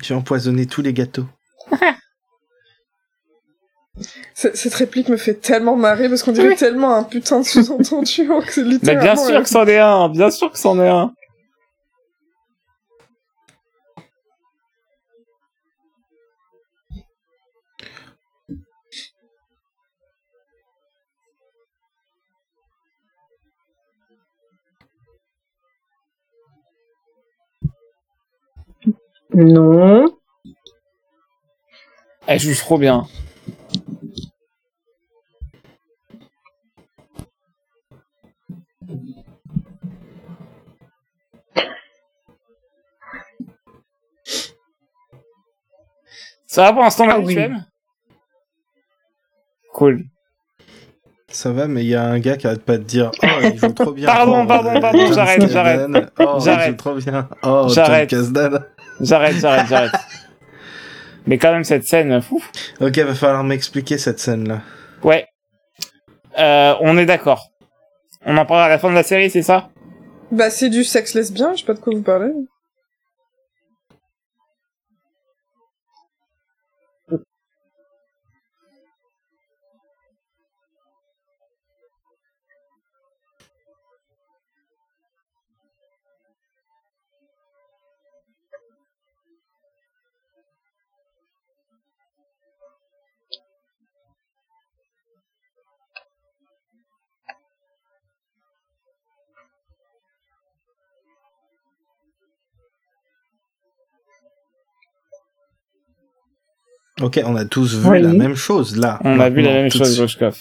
J'ai 0.06 0.14
empoisonné 0.14 0.68
tous 0.68 0.84
les 0.84 0.94
gâteaux. 0.94 1.26
Cette 4.36 4.74
réplique 4.76 5.10
me 5.10 5.18
fait 5.18 5.34
tellement 5.34 5.76
marrer 5.76 6.10
parce 6.10 6.22
qu'on 6.22 6.32
dirait 6.32 6.50
Oui. 6.50 6.56
tellement 6.56 6.94
un 6.96 7.02
putain 7.04 7.40
de 7.40 7.46
sous-entendu 7.46 8.28
que 8.46 8.52
c'est 8.52 8.84
Mais 8.84 8.96
bien 8.98 9.16
sûr 9.16 9.42
que 9.42 9.50
c'en 9.50 9.66
est 9.66 9.80
un, 9.80 10.10
bien 10.10 10.30
sûr 10.30 10.52
que 10.52 10.60
c'en 10.60 10.80
est 10.80 10.90
un. 10.90 11.12
Non. 29.36 30.06
Elle 32.28 32.40
joue 32.40 32.56
trop 32.56 32.78
bien. 32.78 33.06
Ça 46.48 46.64
va 46.64 46.74
pour 46.74 46.82
l'instant, 46.84 47.06
Ah 47.10 47.18
Manu, 47.20 47.26
oui. 47.28 47.48
Cool. 49.74 50.06
Ça 51.28 51.52
va, 51.52 51.68
mais 51.68 51.84
il 51.84 51.88
y 51.90 51.96
a 51.96 52.04
un 52.04 52.20
gars 52.20 52.38
qui 52.38 52.48
arrête 52.48 52.64
pas 52.64 52.78
de 52.78 52.84
dire 52.84 53.12
Oh, 53.22 53.28
il 53.44 53.58
joue 53.60 53.74
trop 53.74 53.92
bien. 53.92 54.06
Pardon, 54.14 54.44
Oh, 54.44 54.48
pardon, 54.48 54.80
pardon, 54.80 55.00
John 55.06 55.14
j'arrête, 55.14 55.40
Kasdan. 55.42 56.10
Oh, 56.20 56.36
il 56.40 56.44
J'arrête. 56.46 56.70
joue 56.72 56.76
trop 56.78 56.96
bien. 56.96 57.30
Oh, 57.44 57.68
J'arrête. 57.70 58.10
John 58.10 58.22
Kasdan. 58.22 58.66
J'arrête, 59.02 59.36
j'arrête, 59.36 59.68
j'arrête. 59.68 59.92
Mais 61.28 61.38
quand 61.38 61.52
même, 61.52 61.64
cette 61.64 61.86
scène, 61.86 62.22
fou. 62.22 62.44
Ok, 62.80 62.98
va 62.98 63.16
falloir 63.16 63.44
m'expliquer 63.44 63.98
cette 63.98 64.20
scène-là. 64.20 64.62
Ouais. 65.04 65.26
Euh, 66.38 66.76
on 66.82 66.98
est 66.98 67.06
d'accord. 67.06 67.52
On 68.26 68.38
en 68.38 68.46
parlera 68.46 68.66
à 68.66 68.70
la 68.70 68.80
fin 68.80 68.90
de 68.90 68.96
la 68.96 69.04
série, 69.04 69.30
c'est 69.30 69.42
ça? 69.42 69.70
Bah, 70.32 70.50
c'est 70.50 70.70
du 70.70 70.84
sexe 70.84 71.14
lesbien, 71.14 71.54
je 71.54 71.60
sais 71.60 71.66
pas 71.66 71.74
de 71.74 71.80
quoi 71.80 71.94
vous 71.94 72.02
parlez. 72.02 72.32
Ok, 107.02 107.20
on 107.26 107.36
a 107.36 107.46
tous 107.46 107.76
vu 107.76 107.90
Oui. 107.90 108.02
la 108.02 108.14
même 108.14 108.36
chose 108.36 108.78
là. 108.78 109.00
On 109.04 109.20
a 109.20 109.30
vu 109.30 109.42
la 109.42 109.52
même 109.54 109.70
chose. 109.72 109.98
Grushkov. 109.98 110.38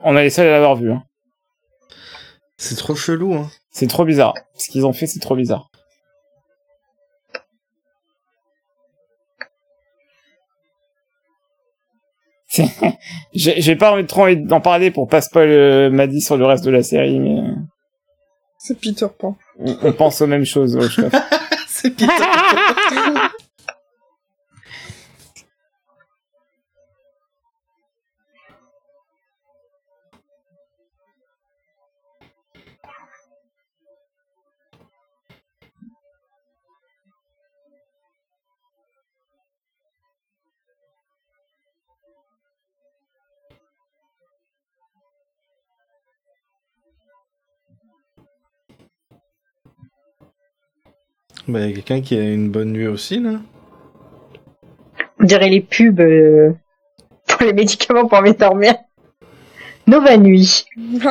On 0.00 0.16
est 0.16 0.22
les 0.24 0.30
seuls 0.30 0.46
à 0.48 0.52
l'avoir 0.52 0.76
vu. 0.76 0.90
Hein. 0.90 1.02
C'est 2.56 2.76
trop 2.76 2.94
chelou, 2.94 3.34
hein. 3.34 3.50
C'est 3.70 3.86
trop 3.88 4.04
bizarre. 4.04 4.34
Ce 4.56 4.70
qu'ils 4.70 4.86
ont 4.86 4.92
fait, 4.92 5.06
c'est 5.06 5.20
trop 5.20 5.36
bizarre. 5.36 5.70
J'ai 13.34 13.76
pas 13.76 13.92
envie 13.92 14.02
de 14.02 14.08
trop 14.08 14.22
envie 14.22 14.36
d'en 14.36 14.60
parler 14.60 14.90
pour 14.90 15.08
pas 15.08 15.20
spoil 15.20 15.48
euh, 15.50 15.90
Maddy 15.90 16.20
sur 16.20 16.36
le 16.36 16.44
reste 16.46 16.64
de 16.64 16.70
la 16.70 16.82
série, 16.82 17.18
mais 17.20 17.38
C'est 18.58 18.78
Peter 18.80 19.06
Pan. 19.18 19.36
on, 19.58 19.76
on 19.82 19.92
pense 19.92 20.20
aux 20.20 20.26
mêmes 20.26 20.44
choses. 20.44 20.76
Grushkov. 20.76 21.12
C'est 21.68 21.90
Peter. 21.90 22.06
Bah, 51.50 51.60
y 51.60 51.70
a 51.70 51.72
quelqu'un 51.72 52.00
qui 52.00 52.16
a 52.16 52.22
une 52.22 52.48
bonne 52.50 52.72
nuit 52.72 52.86
aussi, 52.86 53.18
là. 53.20 53.32
On 55.20 55.24
dirait 55.24 55.48
les 55.48 55.60
pubs 55.60 56.00
euh, 56.00 56.52
pour 57.26 57.42
les 57.42 57.52
médicaments 57.52 58.06
pour 58.06 58.22
m'endormir. 58.22 58.74
Nova 59.86 60.16
Nuit. 60.16 60.64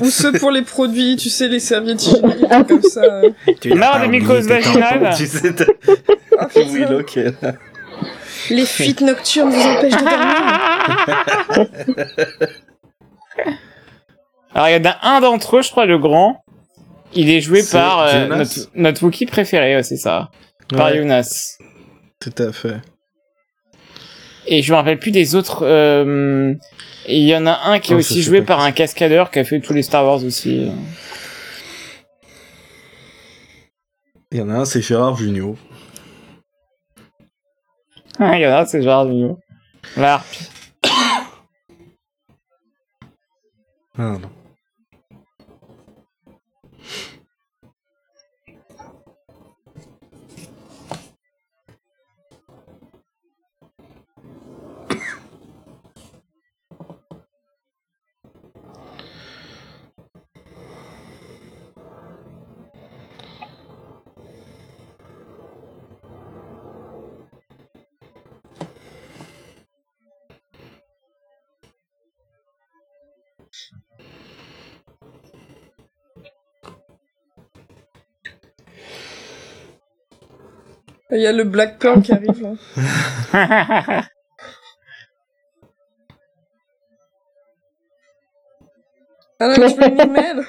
Ou 0.00 0.06
ceux 0.10 0.32
pour 0.32 0.50
les 0.50 0.62
produits, 0.62 1.16
tu 1.16 1.28
sais, 1.28 1.48
les 1.48 1.60
serviettes 1.60 2.02
hygiéniques, 2.06 2.48
comme 2.68 2.82
ça. 2.82 3.02
euh. 3.02 3.30
Non, 3.66 4.00
des 4.00 4.08
mycoses 4.08 4.48
vaginales. 4.48 5.14
Tu 5.16 5.26
sais, 5.26 5.54
t'as- 5.54 5.64
Ah, 6.38 6.48
oui, 6.56 6.64
putain. 6.80 6.94
ok, 6.96 7.14
là. 7.42 7.52
Les 8.50 8.66
fuites 8.66 9.00
nocturnes 9.00 9.50
vous 9.50 9.60
empêchent 9.62 9.96
de 9.96 10.04
dormir. 10.04 11.68
Alors, 14.54 14.68
il 14.68 14.72
y 14.72 14.76
en 14.76 14.90
a 14.90 14.98
un 15.02 15.20
d'entre 15.20 15.56
eux, 15.58 15.62
je 15.62 15.70
crois, 15.70 15.84
le 15.86 15.98
grand. 15.98 16.44
Il 17.12 17.28
est 17.30 17.40
joué 17.40 17.62
par 17.70 18.00
euh, 18.00 18.26
notre, 18.26 18.54
notre 18.74 19.02
Wookie 19.04 19.26
préféré, 19.26 19.76
ouais, 19.76 19.82
c'est 19.82 19.96
ça. 19.96 20.30
Par 20.68 20.92
Jonas. 20.94 21.56
tout 22.20 22.32
à 22.38 22.52
fait. 22.52 22.76
Et 24.46 24.62
je 24.62 24.72
me 24.72 24.76
rappelle 24.76 24.98
plus 24.98 25.10
des 25.10 25.34
autres. 25.34 25.64
euh, 25.64 26.54
il 27.06 27.22
y 27.22 27.36
en 27.36 27.46
a 27.46 27.60
un 27.66 27.78
qui 27.80 27.92
est 27.92 27.94
Oh, 27.94 27.98
aussi 27.98 28.22
joué 28.22 28.42
par 28.42 28.60
un 28.60 28.72
cascadeur 28.72 29.30
qui 29.30 29.38
a 29.38 29.44
fait 29.44 29.60
tous 29.60 29.72
les 29.74 29.82
Star 29.82 30.04
Wars 30.04 30.24
aussi. 30.24 30.70
Il 34.32 34.38
y 34.38 34.40
en 34.42 34.48
a 34.50 34.54
un, 34.54 34.64
c'est 34.64 34.80
Gérard 34.82 35.16
Junior. 35.16 35.54
il 38.18 38.38
y 38.40 38.46
en 38.46 38.50
a 38.52 38.60
un, 38.62 38.66
c'est 38.66 38.82
Gérard 38.82 39.06
Jugnot. 39.06 39.38
La 39.96 40.14
harpie. 40.14 40.48
Ah, 43.96 44.18
non. 44.18 44.20
Il 81.10 81.20
y 81.20 81.26
a 81.26 81.32
le 81.32 81.44
Black 81.44 81.78
Pearl 81.78 82.02
qui 82.02 82.12
arrive, 82.12 82.42
là. 82.42 84.04
Ah 89.40 89.48
non, 89.48 89.54
mais 89.58 89.68
tu 89.68 89.76
peux 89.76 89.88
une 89.88 90.00
email 90.00 90.42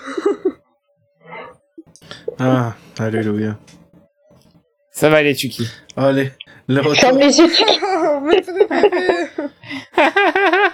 Ah, 2.39 2.75
alléluia. 2.99 3.57
Ça 4.91 5.09
va 5.09 5.17
aller, 5.17 5.35
Chucky. 5.35 5.67
Allez, 5.97 6.31
le 6.67 6.81
retour. 6.81 7.11
les. 7.11 7.31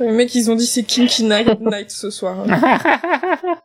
Les 0.00 0.10
mecs, 0.12 0.34
ils 0.34 0.50
ont 0.50 0.54
dit 0.54 0.66
c'est 0.66 0.82
Kinky 0.82 1.24
Night, 1.24 1.48
night 1.60 1.90
ce 1.90 2.10
soir. 2.10 2.44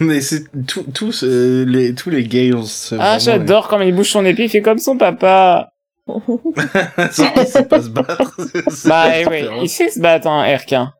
Mais 0.00 0.20
c'est 0.20 0.44
tout, 0.66 0.84
tous, 0.92 1.22
euh, 1.22 1.64
les, 1.64 1.94
tous 1.94 2.10
les 2.10 2.24
c'est 2.66 2.96
ah, 2.98 2.98
vraiment- 2.98 3.18
j'adore 3.20 3.68
quand 3.68 3.80
il 3.80 3.94
bouge 3.94 4.10
son 4.10 4.24
épée, 4.24 4.44
il 4.44 4.48
fait 4.48 4.62
comme 4.62 4.78
son 4.78 4.96
papa. 4.96 5.70
Sauf 6.08 7.32
qu'il 7.32 7.46
sait 7.46 7.64
pas 7.66 7.80
se 7.80 7.88
battre. 7.88 8.34
C'est 8.70 8.88
Bah, 8.88 9.08
la 9.08 9.20
eh 9.20 9.24
différence. 9.24 9.62
il 9.62 9.68
sait 9.68 9.90
se 9.90 10.00
battre, 10.00 10.26
hein, 10.26 10.44
Erkin. 10.44 10.92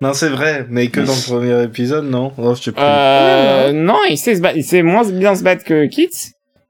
Non, 0.00 0.14
c'est 0.14 0.28
vrai, 0.28 0.64
mais 0.70 0.88
que 0.88 1.00
dans 1.00 1.12
le 1.12 1.26
premier 1.26 1.62
épisode, 1.64 2.04
non? 2.04 2.32
Oh, 2.38 2.54
je 2.54 2.62
sais 2.62 2.72
plus. 2.72 2.80
Euh, 2.82 3.72
non, 3.72 3.98
il 4.08 4.16
sait 4.16 4.36
se 4.36 4.40
battre. 4.40 4.56
Il 4.56 4.64
sait 4.64 4.82
moins 4.82 5.04
bien 5.04 5.34
se 5.34 5.42
battre 5.42 5.64
que 5.64 5.86
Kit, 5.86 6.08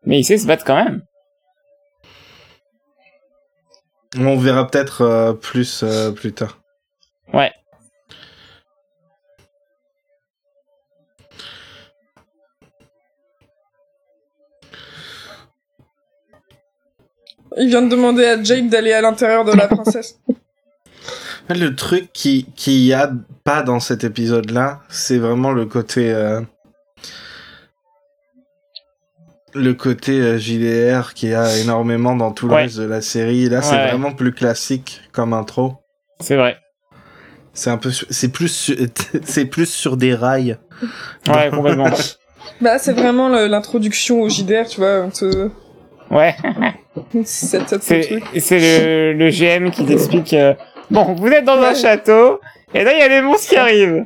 mais 0.06 0.18
il 0.20 0.24
sait 0.24 0.38
se 0.38 0.46
battre 0.46 0.64
quand 0.64 0.82
même. 0.82 1.02
On 4.16 4.36
verra 4.36 4.66
peut-être 4.66 5.02
euh, 5.02 5.32
plus 5.34 5.82
euh, 5.82 6.10
plus 6.12 6.32
tard. 6.32 6.60
Ouais. 7.32 7.52
Il 17.58 17.68
vient 17.68 17.82
de 17.82 17.88
demander 17.88 18.24
à 18.24 18.42
Jade 18.42 18.68
d'aller 18.68 18.92
à 18.92 19.00
l'intérieur 19.00 19.44
de 19.44 19.52
la 19.52 19.68
princesse. 19.68 20.18
Le 21.50 21.74
truc 21.74 22.10
qui 22.12 22.46
qui 22.56 22.86
y 22.86 22.92
a 22.94 23.10
pas 23.44 23.62
dans 23.62 23.80
cet 23.80 24.04
épisode-là, 24.04 24.80
c'est 24.88 25.18
vraiment 25.18 25.52
le 25.52 25.66
côté. 25.66 26.12
Le 29.58 29.74
côté 29.74 30.12
euh, 30.20 30.38
JDR 30.38 31.12
qui 31.14 31.34
a 31.34 31.56
énormément 31.58 32.14
dans 32.16 32.32
tout 32.32 32.46
le 32.48 32.54
Ouais. 32.54 32.62
reste 32.62 32.78
de 32.78 32.84
la 32.84 33.00
série. 33.02 33.48
Là, 33.48 33.60
c'est 33.62 33.74
Ouais. 33.76 33.88
vraiment 33.88 34.12
plus 34.12 34.32
classique 34.32 35.00
comme 35.12 35.32
intro. 35.32 35.74
C'est 36.20 36.36
vrai. 36.36 36.56
C'est 37.52 37.70
un 37.70 37.76
peu, 37.78 37.90
c'est 37.90 38.28
plus, 38.32 38.72
c'est 39.24 39.44
plus 39.46 39.66
sur 39.66 39.96
des 39.96 40.14
rails. 40.14 40.58
Ouais, 41.28 41.50
complètement. 41.50 41.90
Bah, 42.60 42.78
c'est 42.78 42.92
vraiment 42.92 43.28
l'introduction 43.28 44.22
au 44.22 44.28
JDR, 44.28 44.66
tu 44.68 44.80
vois, 44.80 45.08
te 45.10 45.48
Ouais. 46.10 46.34
C'est 47.24 47.58
le, 48.58 49.12
le 49.12 49.30
GM 49.30 49.70
qui 49.70 49.84
t'explique. 49.84 50.32
euh, 50.32 50.54
bon, 50.90 51.14
vous 51.14 51.28
êtes 51.28 51.44
dans 51.44 51.60
un 51.60 51.74
château, 51.74 52.40
et 52.74 52.82
là 52.84 52.92
il 52.94 52.98
y 52.98 53.02
a 53.02 53.08
les 53.08 53.20
monstres 53.20 53.50
qui 53.50 53.56
arrivent. 53.56 54.04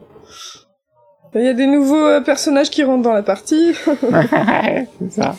Il 1.34 1.42
y 1.42 1.48
a 1.48 1.54
des 1.54 1.66
nouveaux 1.66 2.06
euh, 2.06 2.20
personnages 2.20 2.70
qui 2.70 2.84
rentrent 2.84 3.02
dans 3.02 3.12
la 3.12 3.22
partie. 3.22 3.74
c'est 5.00 5.10
ça. 5.10 5.36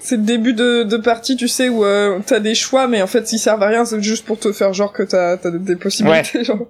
C'est 0.00 0.16
le 0.16 0.22
début 0.22 0.54
de, 0.54 0.82
de 0.82 0.96
partie, 0.96 1.36
tu 1.36 1.46
sais, 1.46 1.68
où 1.68 1.84
euh, 1.84 2.18
t'as 2.26 2.40
des 2.40 2.54
choix, 2.54 2.88
mais 2.88 3.00
en 3.00 3.06
fait, 3.06 3.32
ils 3.32 3.38
servent 3.38 3.62
à 3.62 3.68
rien, 3.68 3.84
c'est 3.84 4.02
juste 4.02 4.26
pour 4.26 4.38
te 4.38 4.52
faire 4.52 4.72
genre 4.72 4.92
que 4.92 5.02
t'as 5.02 5.32
as 5.32 5.50
des 5.50 5.76
possibilités. 5.76 6.44
Genre. 6.44 6.66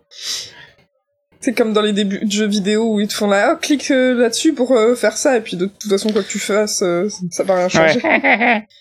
C'est 1.41 1.55
comme 1.55 1.73
dans 1.73 1.81
les 1.81 1.95
débuts 1.95 2.25
de 2.25 2.31
jeux 2.31 2.47
vidéo 2.47 2.95
où 2.95 3.01
ils 3.01 3.09
te 3.09 3.15
font 3.15 3.27
là, 3.27 3.55
oh, 3.55 3.59
clique 3.61 3.91
euh, 3.91 4.13
là-dessus 4.15 4.53
pour 4.53 4.73
euh, 4.73 4.95
faire 4.95 5.17
ça, 5.17 5.39
et 5.39 5.41
puis 5.41 5.57
de 5.57 5.67
toute 5.67 5.91
façon, 5.91 6.13
quoi 6.13 6.23
que 6.23 6.29
tu 6.29 6.39
fasses, 6.39 6.83
euh, 6.83 7.09
ça 7.31 7.45
va 7.45 7.55
rien 7.57 7.69
changer. 7.69 8.01
Ouais. 8.03 8.69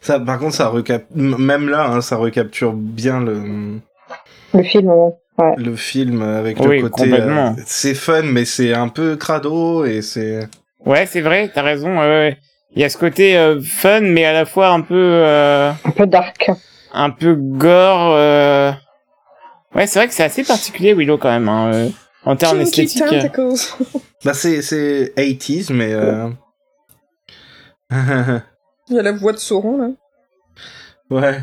Ça, 0.00 0.20
par 0.20 0.38
contre, 0.38 0.54
ça 0.54 0.68
recap, 0.68 1.06
même 1.14 1.68
là, 1.68 1.86
hein, 1.86 2.00
ça 2.00 2.14
recapture 2.14 2.74
bien 2.74 3.20
le, 3.20 3.80
Le 4.52 4.62
film, 4.62 4.88
ouais. 4.88 5.54
le 5.56 5.76
film 5.76 6.22
avec 6.22 6.58
Oui, 6.60 6.80
le 6.80 6.88
côté. 6.88 7.12
euh, 7.12 7.50
c'est 7.66 7.94
fun, 7.94 8.22
mais 8.22 8.44
c'est 8.44 8.72
un 8.72 8.88
peu 8.88 9.16
crado 9.16 9.84
et 9.84 10.00
c'est. 10.02 10.48
ouais, 10.86 11.06
c'est 11.06 11.20
vrai, 11.20 11.50
t'as 11.52 11.62
raison. 11.62 11.98
ouais, 11.98 12.06
ouais. 12.06 12.38
Il 12.76 12.80
y 12.82 12.84
a 12.84 12.88
ce 12.88 12.98
côté 12.98 13.36
euh, 13.36 13.60
fun, 13.62 14.00
mais 14.00 14.24
à 14.24 14.32
la 14.32 14.46
fois 14.46 14.68
un 14.70 14.80
peu, 14.80 14.94
euh, 14.96 15.70
Un 15.84 15.90
peu 15.90 16.06
dark. 16.06 16.50
un 16.92 17.10
peu 17.10 17.34
gore. 17.34 18.12
euh. 18.16 18.72
Ouais, 19.74 19.86
c'est 19.86 19.98
vrai 19.98 20.08
que 20.08 20.14
c'est 20.14 20.24
assez 20.24 20.44
particulier 20.44 20.92
Willow 20.94 21.18
quand 21.18 21.30
même, 21.30 21.48
hein, 21.48 21.70
euh, 21.72 21.88
en 22.24 22.36
termes 22.36 22.60
esthétiques. 22.60 23.02
Bah, 24.24 24.32
c'est, 24.34 24.62
c'est 24.62 25.12
80s, 25.16 25.72
mais. 25.72 25.92
Euh... 25.92 26.28
Il 28.88 28.96
y 28.96 28.98
a 28.98 29.02
la 29.02 29.12
voix 29.12 29.32
de 29.32 29.38
Sauron, 29.38 29.78
là. 29.78 29.88
ouais. 31.10 31.38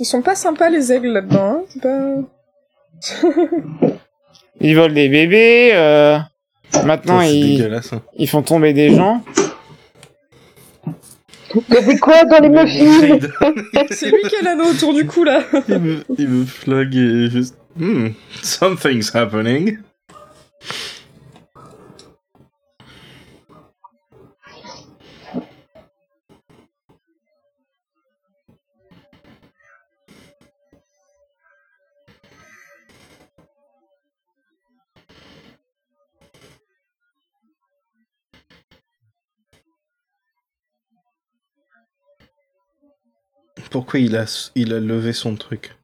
Ils 0.00 0.06
sont 0.06 0.22
pas 0.22 0.34
sympas, 0.34 0.70
les 0.70 0.92
aigles, 0.92 1.08
là-dedans, 1.08 1.62
hein. 1.62 1.62
C'est 1.68 1.82
pas... 1.82 2.16
Ils 4.60 4.74
volent 4.76 4.94
des 4.94 5.08
bébés. 5.08 5.70
euh, 5.74 6.18
Maintenant, 6.84 7.20
c'est 7.20 7.38
ils, 7.38 7.62
hein. 7.62 8.02
ils 8.16 8.28
font 8.28 8.42
tomber 8.42 8.72
des 8.72 8.94
gens. 8.94 9.22
Il 11.54 11.74
y 11.74 11.76
avait 11.76 11.98
quoi 11.98 12.24
dans 12.24 12.40
les 12.40 12.48
muffins 12.48 13.18
C'est 13.90 14.10
lui 14.10 14.22
qui 14.28 14.36
a 14.36 14.42
l'anneau 14.42 14.70
autour 14.70 14.92
du 14.94 15.06
cou, 15.06 15.22
là. 15.24 15.42
il, 15.68 15.78
me, 15.78 16.04
il 16.18 16.28
me 16.28 16.44
flag 16.44 16.94
et 16.94 17.30
juste. 17.30 17.56
Hmm, 17.76 18.08
something's 18.42 19.14
happening. 19.14 19.78
Pourquoi 43.74 43.98
il 43.98 44.14
a, 44.16 44.24
il 44.54 44.72
a 44.72 44.78
levé 44.78 45.12
son 45.12 45.34
truc 45.34 45.74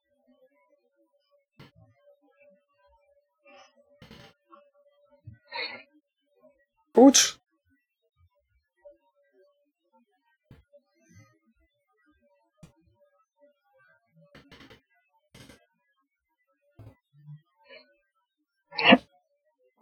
Ouch. 6.96 7.40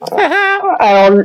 Alors, 0.79 1.25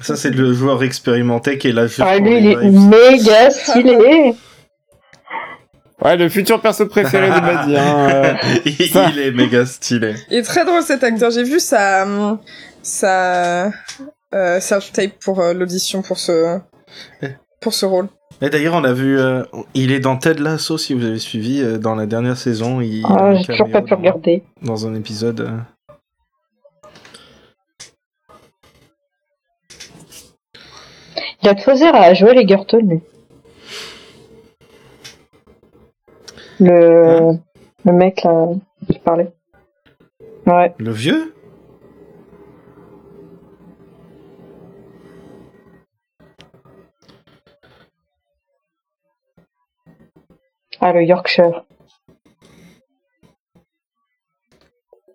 Ça, 0.00 0.16
c'est 0.16 0.30
le 0.30 0.52
joueur 0.52 0.82
expérimenté 0.82 1.56
qui 1.58 1.68
est 1.68 1.72
là 1.72 1.86
juste 1.86 2.00
ah, 2.04 2.18
lui, 2.18 2.38
il 2.38 2.46
est 2.48 2.70
méga 2.70 3.50
stylé. 3.50 4.34
Ouais, 6.06 6.16
le 6.16 6.28
futur 6.28 6.60
perso 6.60 6.86
préféré 6.86 7.28
de 7.28 7.40
Buddy. 7.40 7.76
Hein, 7.76 8.08
euh. 8.08 8.34
il, 8.64 9.18
est 9.18 9.32
méga 9.32 9.66
stylé. 9.66 10.14
Il 10.30 10.38
est 10.38 10.42
très 10.42 10.64
drôle 10.64 10.82
cet 10.82 11.02
acteur. 11.02 11.32
J'ai 11.32 11.42
vu 11.42 11.58
sa 11.58 12.06
sa 12.80 13.72
euh, 14.32 14.60
self-tape 14.60 15.18
pour 15.24 15.40
euh, 15.40 15.52
l'audition 15.52 16.02
pour 16.02 16.18
ce 16.18 16.60
pour 17.60 17.74
ce 17.74 17.86
rôle. 17.86 18.06
Et 18.40 18.50
d'ailleurs, 18.50 18.74
on 18.74 18.84
a 18.84 18.92
vu, 18.92 19.18
euh, 19.18 19.42
il 19.74 19.90
est 19.90 19.98
dans 19.98 20.16
Ted 20.16 20.40
Lasso, 20.40 20.78
si 20.78 20.94
vous 20.94 21.04
avez 21.04 21.18
suivi, 21.18 21.60
euh, 21.60 21.78
dans 21.78 21.96
la 21.96 22.06
dernière 22.06 22.36
saison. 22.36 22.80
Il 22.80 23.04
a 23.04 23.08
Ah, 23.08 23.34
j'ai 23.34 23.44
toujours 23.44 23.70
pas 23.70 23.82
pu 23.82 23.90
dans- 23.90 23.96
regarder. 23.96 24.44
Dans 24.62 24.86
un 24.86 24.94
épisode. 24.94 25.40
euh. 25.40 25.58
Il 31.42 31.48
a 31.48 31.54
de 31.54 31.60
faux 31.60 31.74
airs 31.74 31.94
à 31.94 32.14
jouer 32.14 32.34
les 32.34 32.46
Gerton, 32.46 32.78
lui. 32.78 33.00
Le, 36.58 37.32
le 37.84 37.92
mec, 37.92 38.22
là, 38.22 38.48
qui 38.90 38.98
parlait. 38.98 39.32
Ouais. 40.46 40.74
Le 40.78 40.90
vieux? 40.90 41.34
Ah, 50.80 50.92
le 50.92 51.04
Yorkshire. 51.04 51.64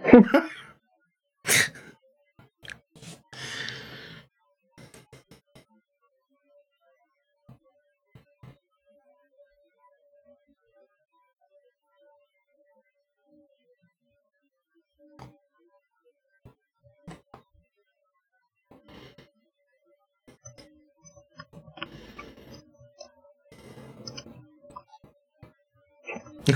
Ha 0.09 0.19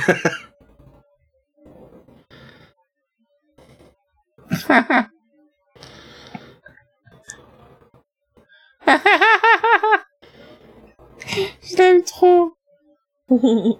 ha 0.08 0.14
ha. 0.24 0.43
Je 11.62 11.78
l'aime 11.78 12.04
trop. 12.04 12.54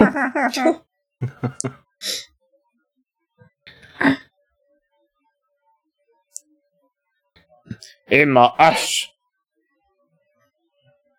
Et 8.10 8.24
ma 8.24 8.54
hache. 8.58 9.14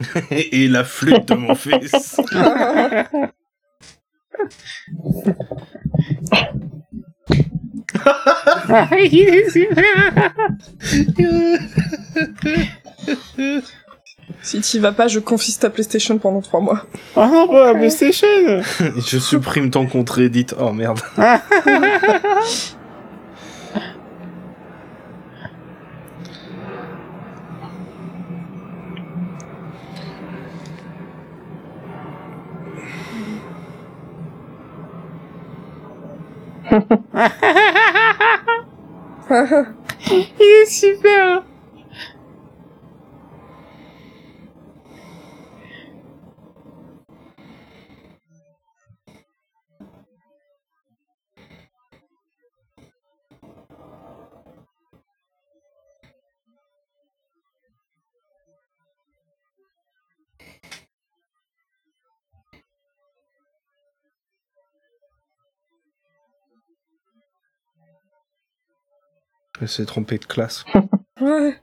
Et 0.32 0.68
la 0.68 0.84
flûte 0.84 1.30
de 1.30 1.36
mon 1.36 1.56
fils. 1.56 2.20
Si 14.44 14.60
t'y 14.60 14.80
vas 14.80 14.92
pas, 14.92 15.08
je 15.08 15.20
confisque 15.20 15.62
ta 15.62 15.70
PlayStation 15.70 16.18
pendant 16.18 16.42
trois 16.42 16.62
mois. 16.62 16.84
Oh 17.16 17.26
non, 17.26 17.48
pas 17.48 17.74
la 17.74 17.76
PlayStation. 17.76 18.26
Je 18.80 19.20
supprime 19.20 19.70
ton 19.70 19.86
compte 19.86 20.10
Reddit. 20.10 20.48
Oh 20.60 20.72
merde. 20.72 21.00
Il 40.12 40.26
est 40.42 40.66
super. 40.66 41.44
Elle 69.62 69.70
s'est 69.70 69.86
trompée 69.86 70.18
de 70.18 70.26
classe. 70.26 70.66
Ouais. 71.22 71.56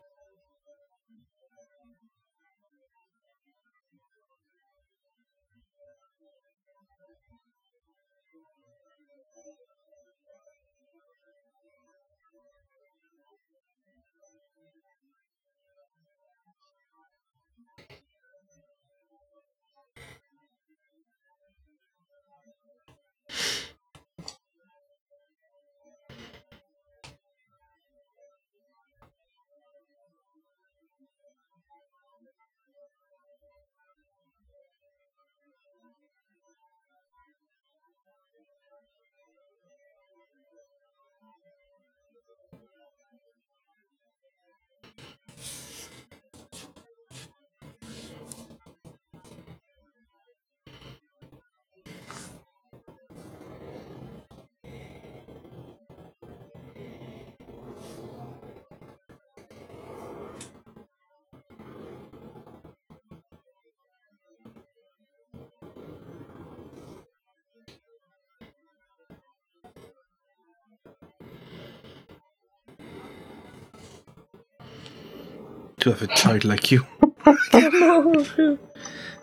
To 75.81 75.91
have 75.91 76.03
a 76.03 76.09
child 76.14 76.45
like 76.45 76.70
you. 76.72 76.83
Je- 77.53 78.57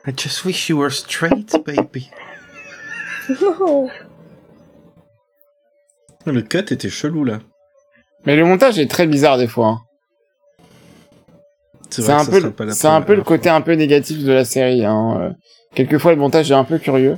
I 0.08 0.12
just 0.16 0.46
wish 0.46 0.70
you 0.70 0.78
were 0.78 0.92
straight, 0.92 1.52
baby. 1.66 2.10
non. 3.42 3.90
Le 6.26 6.42
cut 6.42 6.72
était 6.72 6.90
chelou 6.90 7.24
là. 7.24 7.40
Mais 8.26 8.36
le 8.36 8.46
montage 8.46 8.80
est 8.80 8.90
très 8.90 9.08
bizarre 9.08 9.38
des 9.38 9.48
fois. 9.48 9.68
hein. 9.68 9.80
C'est 11.90 12.02
vrai 12.02 12.14
un 12.14 12.20
que 12.20 12.26
ça 12.26 12.32
peu, 12.32 12.40
sera 12.42 12.52
pas 12.52 12.66
la 12.66 12.74
c'est 12.74 12.88
un 12.88 13.02
peu 13.02 13.16
le 13.16 13.24
côté 13.24 13.50
un 13.50 13.62
peu 13.62 13.74
négatif 13.74 14.24
de 14.24 14.32
la 14.32 14.46
série. 14.46 14.84
Hein. 14.86 15.18
euh. 15.22 15.30
Quelquefois 15.76 16.12
le 16.12 16.18
montage 16.18 16.52
est 16.52 16.56
un 16.56 16.64
peu 16.64 16.78
curieux. 16.80 17.18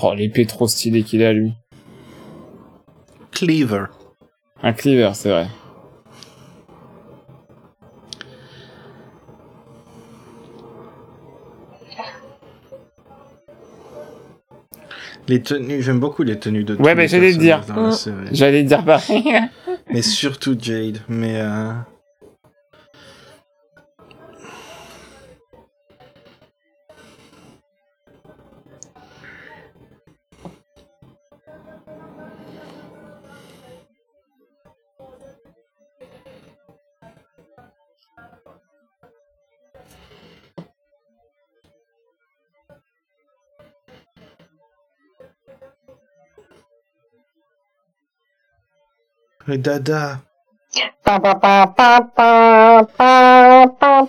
Oh, 0.00 0.14
l'épée 0.14 0.46
trop 0.46 0.68
stylée 0.68 1.02
qu'il 1.02 1.22
a, 1.22 1.32
lui. 1.32 1.52
Cleaver. 3.32 3.86
Un 4.62 4.72
cleaver, 4.72 5.10
c'est 5.14 5.30
vrai. 5.30 5.48
Les 15.28 15.42
tenues, 15.42 15.82
j'aime 15.82 16.00
beaucoup 16.00 16.22
les 16.22 16.38
tenues 16.38 16.64
de 16.64 16.74
Ouais, 16.76 16.94
mais 16.94 17.02
les 17.02 17.08
j'allais 17.08 17.32
le 17.32 17.36
dire. 17.36 17.62
J'allais 18.32 18.62
dire 18.62 18.84
pas. 18.86 19.00
Mais 19.92 20.02
surtout 20.02 20.56
Jade. 20.58 21.00
Mais 21.08 21.36
euh... 21.36 21.72
Le 49.48 49.56
dada. 49.56 50.20
Pa, 51.02 51.18
pa, 51.18 51.66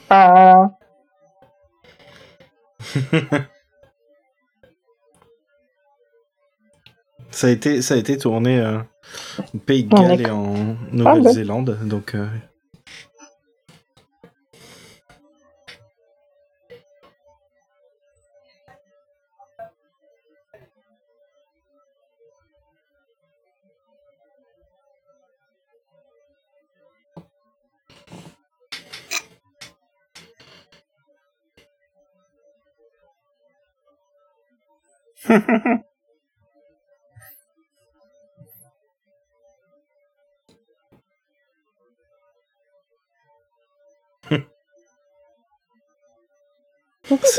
pa. 0.07 0.69
Ça 7.31 7.47
a 7.47 7.51
été, 7.51 7.81
ça 7.81 7.93
a 7.93 7.97
été 7.97 8.17
tourné 8.17 8.59
euh, 8.59 8.79
au 9.53 9.59
Pays 9.59 9.85
de 9.85 9.95
Galles 9.95 10.21
et 10.21 10.29
en 10.29 10.75
Nouvelle-Zélande, 10.91 11.77
donc 11.85 12.15
euh, 12.15 12.27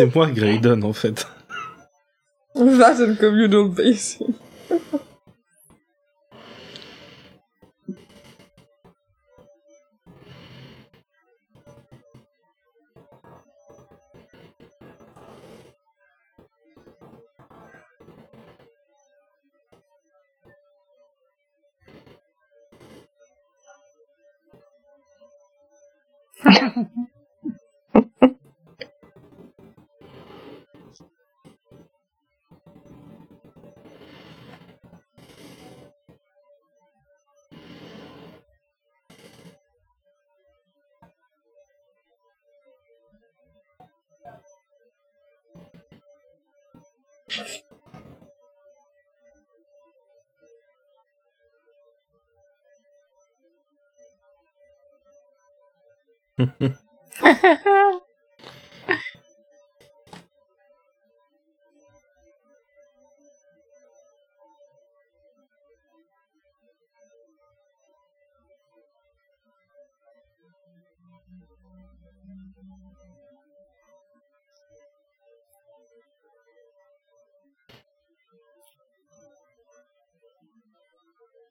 c'est 0.01 0.15
moi 0.15 0.31
Graydon 0.31 0.81
en 0.81 0.95
fait. 0.95 1.27
That 2.55 3.01
and 3.01 3.17
communal 3.21 3.69
basin. 3.69 4.33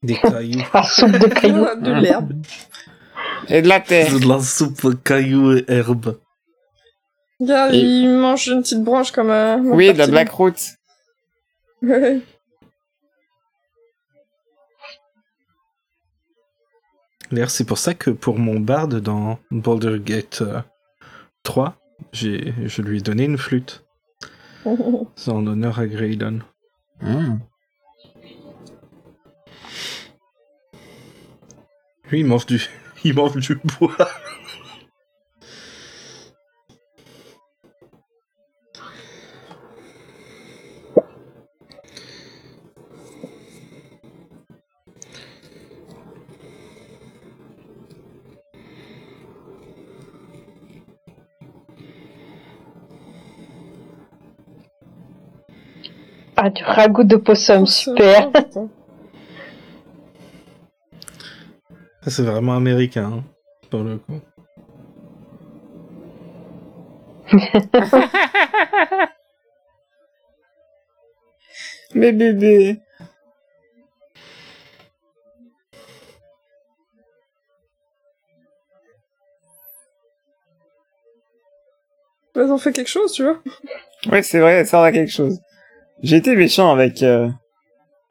Des 0.01 0.15
cailloux. 0.15 0.63
La 0.73 0.83
soupe 0.83 1.11
de 1.11 1.27
cailloux. 1.27 1.65
de 1.81 1.91
l'herbe. 1.91 2.33
Et 3.49 3.61
de 3.61 3.67
la 3.67 3.79
terre. 3.79 4.19
de 4.19 4.27
la 4.27 4.39
soupe 4.39 5.03
cailloux 5.03 5.57
et 5.57 5.65
herbe. 5.67 6.19
Regarde, 7.39 7.73
Et- 7.73 7.79
il 7.79 8.09
mange 8.09 8.47
une 8.47 8.61
petite 8.61 8.83
branche 8.83 9.11
comme 9.11 9.29
un... 9.29 9.59
Oui, 9.63 9.91
de 9.93 9.97
la 9.97 10.07
Blackroot. 10.07 10.53
Ouais. 11.81 12.21
D'ailleurs, 17.31 17.51
c'est 17.51 17.65
pour 17.65 17.77
ça 17.77 17.93
que 17.93 18.09
pour 18.09 18.39
mon 18.39 18.59
barde 18.59 18.99
dans 18.99 19.39
Baldur's 19.51 19.99
Gate 20.01 20.39
euh, 20.41 20.61
3, 21.43 21.75
j'ai, 22.11 22.53
je 22.65 22.81
lui 22.81 22.97
ai 22.97 23.01
donné 23.01 23.25
une 23.25 23.37
flûte. 23.37 23.85
C'est 25.15 25.31
en 25.31 25.45
honneur 25.45 25.79
à 25.79 25.87
Graydon. 25.87 26.39
Hmm. 27.01 27.37
Lui, 32.09 32.21
il 32.21 32.25
mange 32.25 32.45
du, 32.47 32.59
il 33.03 33.13
mange 33.13 33.37
du 33.37 33.55
bois. 33.79 33.95
Ah, 56.41 56.49
du 56.49 56.63
ragoût 56.63 57.03
de 57.03 57.17
possum, 57.17 57.65
super. 57.65 58.31
putain. 58.33 58.69
Ça, 61.98 61.98
C'est 62.09 62.23
vraiment 62.23 62.55
américain, 62.55 63.11
hein, 63.19 63.23
pour 63.69 63.83
le 63.83 63.97
coup. 63.97 64.19
Mais 71.93 72.11
bébé. 72.11 72.79
Ils 82.35 82.41
ont 82.41 82.57
fait 82.57 82.71
quelque 82.71 82.87
chose, 82.87 83.11
tu 83.11 83.23
vois. 83.23 83.39
Ouais, 84.11 84.23
c'est 84.23 84.39
vrai, 84.39 84.65
ça 84.65 84.83
a 84.83 84.91
quelque 84.91 85.11
chose. 85.11 85.39
J'ai 86.01 86.17
été 86.17 86.35
méchant 86.35 86.71
avec 86.71 87.03
euh, 87.03 87.29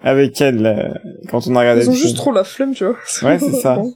avec 0.00 0.40
elle 0.40 0.64
euh, 0.66 0.92
quand 1.28 1.46
on 1.46 1.56
a 1.56 1.60
regardé 1.60 1.82
Ils 1.84 1.90
ont 1.90 1.92
juste 1.92 2.06
film. 2.08 2.16
trop 2.16 2.32
la 2.32 2.44
flemme, 2.44 2.74
tu 2.74 2.84
vois. 2.84 2.96
Ouais, 3.22 3.38
c'est 3.38 3.52
ça. 3.52 3.80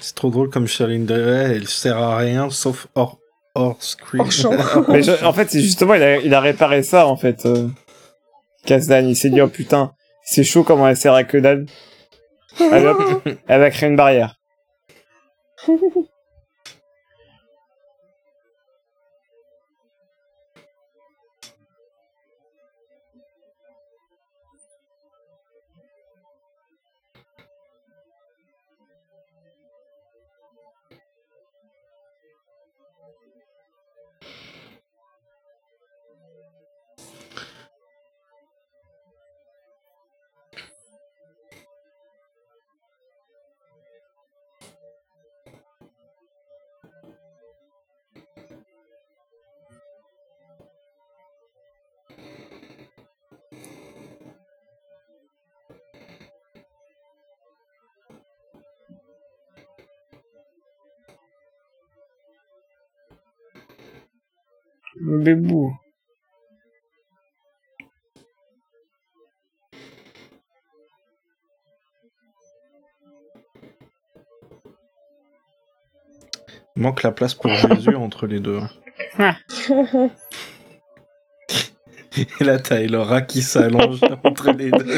C'est 0.00 0.14
trop 0.14 0.30
drôle 0.30 0.48
comme 0.48 0.68
Charlene 0.68 1.06
Day, 1.06 1.14
elle 1.56 1.66
sert 1.66 1.98
à 1.98 2.16
rien 2.18 2.50
sauf 2.50 2.86
hors, 2.94 3.18
hors 3.56 3.82
screen. 3.82 4.20
Hors 4.22 4.30
champ. 4.30 4.52
Mais 4.88 5.02
je- 5.02 5.24
en 5.24 5.32
fait, 5.32 5.50
c'est 5.50 5.60
justement, 5.60 5.94
il 5.94 6.02
a, 6.04 6.18
il 6.18 6.32
a 6.34 6.40
réparé 6.40 6.84
ça, 6.84 7.08
en 7.08 7.16
fait. 7.16 7.44
Euh, 7.46 7.66
Kazdan, 8.64 9.08
il 9.08 9.16
s'est 9.16 9.28
dit, 9.30 9.40
oh 9.40 9.48
putain, 9.48 9.92
c'est 10.22 10.44
chaud 10.44 10.62
comment 10.62 10.86
elle 10.88 10.96
sert 10.96 11.14
à 11.14 11.24
que 11.24 11.36
dalle. 11.36 11.66
Allez 12.70 12.86
hop, 12.86 13.28
elle 13.48 13.60
va 13.60 13.70
créer 13.70 13.88
une 13.88 13.96
barrière. 13.96 14.36
Manque 76.76 77.02
la 77.02 77.10
place 77.10 77.34
pour 77.34 77.50
Jésus 77.50 77.94
entre 77.96 78.26
les 78.26 78.38
deux. 78.38 78.60
Et 82.40 82.44
là, 82.44 82.58
t'as 82.58 82.80
Elora 82.80 83.22
qui 83.22 83.42
s'allonge 83.42 84.00
entre 84.24 84.52
les 84.52 84.70
deux. 84.70 84.96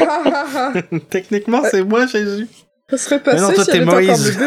Techniquement, 1.09 1.61
c'est 1.69 1.83
moi, 1.83 2.05
Jésus. 2.05 2.47
Ça 2.89 2.97
serait 2.97 3.21
Mais 3.25 3.39
non, 3.39 3.51
toi, 3.51 3.63
si 3.63 3.71
t'es 3.71 3.85
Moïse. 3.85 4.39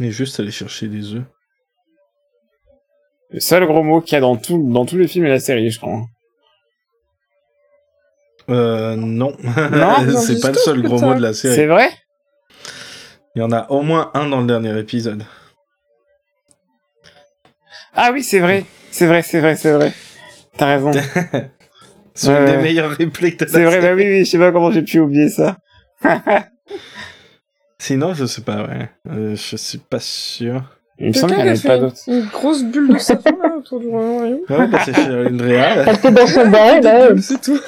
Et 0.00 0.10
juste 0.10 0.38
aller 0.40 0.50
chercher 0.50 0.86
des 0.88 1.14
œufs. 1.14 1.24
Le 3.30 3.40
seul 3.40 3.66
gros 3.66 3.82
mot 3.82 4.00
qu'il 4.00 4.14
y 4.14 4.16
a 4.16 4.20
dans 4.20 4.36
tout, 4.36 4.70
dans 4.72 4.86
tous 4.86 4.96
les 4.96 5.08
films 5.08 5.26
et 5.26 5.30
la 5.30 5.40
série, 5.40 5.70
je 5.70 5.78
crois. 5.78 6.00
Euh, 8.48 8.96
non. 8.96 9.36
Non, 9.42 10.20
c'est 10.20 10.40
pas 10.40 10.48
le 10.50 10.54
seul 10.58 10.82
gros 10.82 10.98
mot 11.00 11.14
de 11.14 11.20
la 11.20 11.34
C'est 11.34 11.54
série. 11.54 11.66
vrai? 11.66 11.90
Il 13.34 13.40
y 13.40 13.42
en 13.42 13.52
a 13.52 13.70
au 13.70 13.82
moins 13.82 14.10
un 14.14 14.26
dans 14.28 14.40
le 14.40 14.46
dernier 14.46 14.76
épisode. 14.78 15.24
Ah 17.94 18.10
oui, 18.12 18.22
c'est 18.22 18.40
vrai. 18.40 18.64
C'est 18.90 19.06
vrai, 19.06 19.22
c'est 19.22 19.40
vrai, 19.40 19.56
c'est 19.56 19.72
vrai. 19.72 19.92
T'as 20.56 20.66
raison. 20.66 20.90
C'est 22.14 22.30
une 22.36 22.46
des 22.46 22.56
meilleures 22.56 22.90
répliques 22.90 23.38
de 23.38 23.44
la 23.44 23.50
C'est 23.52 23.64
vrai, 23.64 23.80
bah 23.80 23.94
oui, 23.94 24.02
oui, 24.04 24.24
je 24.24 24.30
sais 24.30 24.38
pas 24.38 24.50
comment 24.50 24.72
j'ai 24.72 24.82
pu 24.82 24.98
oublier 24.98 25.28
ça. 25.28 25.56
Sinon, 27.80 28.12
je 28.14 28.24
sais 28.26 28.42
pas, 28.42 28.62
ouais. 28.66 28.90
Euh, 29.10 29.34
je 29.36 29.56
suis 29.56 29.78
pas 29.78 30.00
sûr. 30.00 30.62
Il 30.98 31.08
me 31.08 31.12
semble 31.12 31.34
qu'il 31.34 31.44
n'y 31.44 31.48
en 31.50 31.52
a 31.52 31.56
avait 31.56 31.68
pas 31.68 31.78
d'autres. 31.78 31.96
Une 32.08 32.26
grosse 32.26 32.64
bulle 32.64 32.92
de 32.92 32.98
savon 32.98 33.38
là 33.40 33.54
autour 33.56 33.78
du 33.78 33.86
royaume. 33.88 34.40
Ouais, 34.48 34.66
bah 34.66 34.80
c'est 34.84 34.94
Charline 34.94 35.36
Drea. 35.36 35.84
Elle 35.86 35.94
était 35.94 36.10
dans 36.10 36.26
son 36.26 36.48
bain, 36.48 36.80
là. 36.80 37.08
C'est 37.20 37.40
tout. 37.40 37.58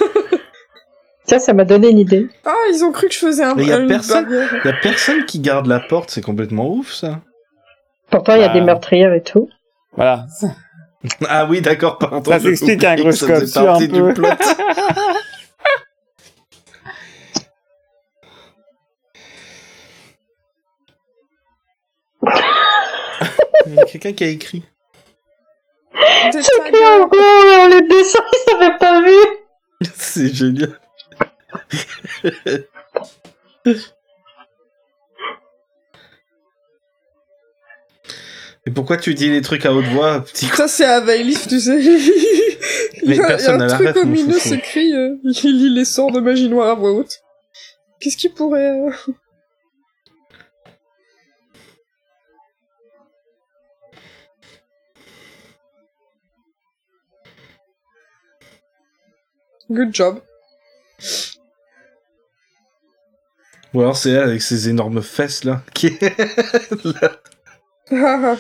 Tiens, 1.27 1.39
ça 1.39 1.53
m'a 1.53 1.65
donné 1.65 1.91
une 1.91 1.99
idée. 2.01 2.29
Ah, 2.45 2.53
ils 2.75 2.83
ont 2.85 2.91
cru 2.91 3.07
que 3.07 3.15
je 3.15 3.21
faisais 3.21 3.45
un 3.45 3.55
Mais 3.55 3.67
y 3.67 3.73
a 3.73 3.79
personne. 3.87 4.27
Y 4.65 4.69
a 4.69 4.73
personne 4.83 5.25
qui 5.27 5.39
garde 5.39 5.67
la 5.67 5.79
porte, 5.79 6.11
c'est 6.11 6.23
complètement 6.25 6.69
ouf, 6.73 6.93
ça. 6.93 7.21
Pourtant, 8.11 8.35
il 8.35 8.41
y 8.41 8.45
a 8.45 8.49
Bah. 8.49 8.55
des 8.55 8.63
meurtrières 8.63 9.13
et 9.15 9.23
tout. 9.23 9.49
Voilà. 9.97 10.27
Ah 11.31 11.47
oui, 11.49 11.63
d'accord, 11.63 11.97
pardon. 11.97 12.23
Ça 12.31 12.39
s'explique, 12.39 12.85
hein, 12.85 12.95
ça 12.95 13.03
Grushkov, 13.03 13.29
faisait 13.41 13.47
tu 13.59 13.65
partie 13.65 13.85
un 13.85 13.87
du 13.87 14.01
peu. 14.03 14.13
plot. 14.13 14.29
Il 23.71 23.77
y 23.77 23.81
a 23.81 23.85
quelqu'un 23.85 24.13
qui 24.13 24.25
a 24.25 24.29
écrit. 24.29 24.65
C'est 26.33 26.41
écrit 26.41 26.85
en 26.85 27.07
gros, 27.07 27.19
on 27.21 27.69
les 27.69 27.83
dessins, 27.83 28.25
ils 28.33 28.51
s'avaient 28.51 28.79
pas 28.79 29.01
vu. 29.01 29.15
C'est 29.95 30.35
génial. 30.35 30.79
Et 38.67 38.71
pourquoi 38.73 38.97
tu 38.97 39.15
dis 39.15 39.31
les 39.31 39.41
trucs 39.41 39.65
à 39.65 39.73
haute 39.73 39.87
voix, 39.87 40.23
petit 40.23 40.47
Ça, 40.47 40.69
c'est 40.69 40.85
à 40.85 41.01
Vailif, 41.01 41.49
tu 41.49 41.61
sais. 41.61 41.81
Il 41.83 43.03
Mais 43.07 43.17
y 43.17 43.21
a, 43.21 43.23
il 43.23 43.23
y 43.23 43.23
a 43.23 43.27
personne 43.27 43.59
n'a 43.59 43.65
un 43.65 43.69
truc 43.69 43.97
au 43.97 44.05
milieu 44.05 44.39
s'écrit, 44.39 44.93
euh, 44.93 45.17
il 45.25 45.59
lit 45.59 45.75
les 45.75 45.87
sorts 45.87 46.13
de 46.13 46.21
magie 46.21 46.49
noire 46.49 46.69
à 46.69 46.75
voix 46.75 46.93
haute. 46.93 47.21
Qu'est-ce 48.01 48.17
qu'il 48.19 48.33
pourrait... 48.33 48.71
euh, 48.71 48.91
Good 59.71 59.95
job. 59.95 60.21
Ou 63.73 63.81
alors 63.81 63.97
c'est 63.97 64.11
elle 64.11 64.25
avec 64.25 64.43
ses 64.43 64.69
énormes 64.69 65.01
fesses 65.01 65.45
là. 65.45 65.63
Qui 65.73 65.87
est 65.87 66.19
là. 66.85 67.21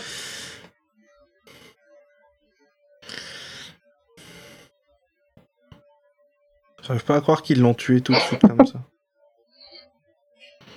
J'arrive 6.82 7.04
pas 7.04 7.16
à 7.16 7.20
croire 7.20 7.42
qu'ils 7.42 7.60
l'ont 7.60 7.74
tué 7.74 8.00
tout 8.00 8.12
de 8.12 8.18
suite 8.18 8.40
comme 8.40 8.66
ça. 8.66 8.80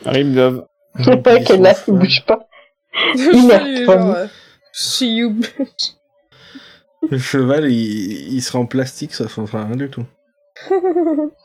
Rip 0.06 0.34
Dove. 0.34 0.68
Je 0.99 1.04
sais 1.06 1.18
pas 1.18 1.39
qu'elle 1.39 1.62
là, 1.62 1.74
il 1.88 1.93
bouge 1.95 2.24
pas. 2.26 2.47
Euh, 3.26 4.28
See 4.72 5.16
you, 5.16 5.32
bitch. 5.32 5.95
Le 7.10 7.18
cheval, 7.18 7.72
il, 7.72 8.34
il 8.34 8.41
sera 8.41 8.60
en 8.60 8.68
plastique, 8.68 9.16
ça 9.16 9.28
fera 9.28 9.66
rien 9.66 9.76
du 9.76 9.89
tout. 9.89 10.06
C'est 10.56 10.74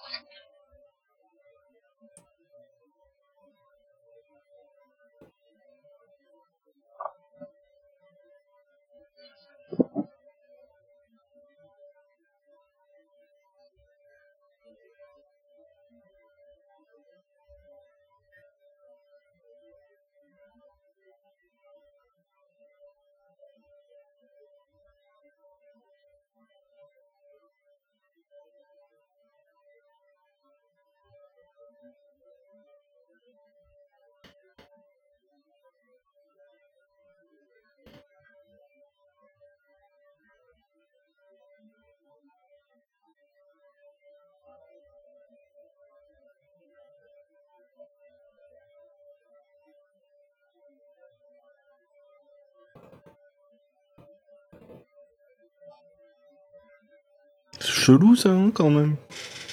chelou 57.88 58.14
ça, 58.16 58.28
hein, 58.28 58.50
quand 58.52 58.68
même. 58.68 58.96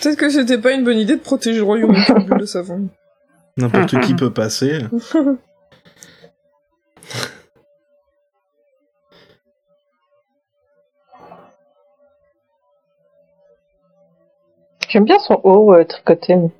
Peut-être 0.02 0.18
que 0.18 0.30
c'était 0.30 0.58
pas 0.58 0.74
une 0.74 0.84
bonne 0.84 0.98
idée 0.98 1.16
de 1.16 1.22
protéger 1.22 1.60
le 1.60 1.64
royaume 1.64 1.96
bulle 2.28 2.38
de 2.38 2.46
savon. 2.46 2.90
N'importe 3.56 3.98
qui 4.02 4.14
peut 4.14 4.34
passer. 4.34 4.80
J'aime 14.90 15.06
bien 15.06 15.20
son 15.20 15.40
haut 15.44 15.74
euh, 15.74 15.84
tricoté. 15.84 16.36
mais- 16.36 16.52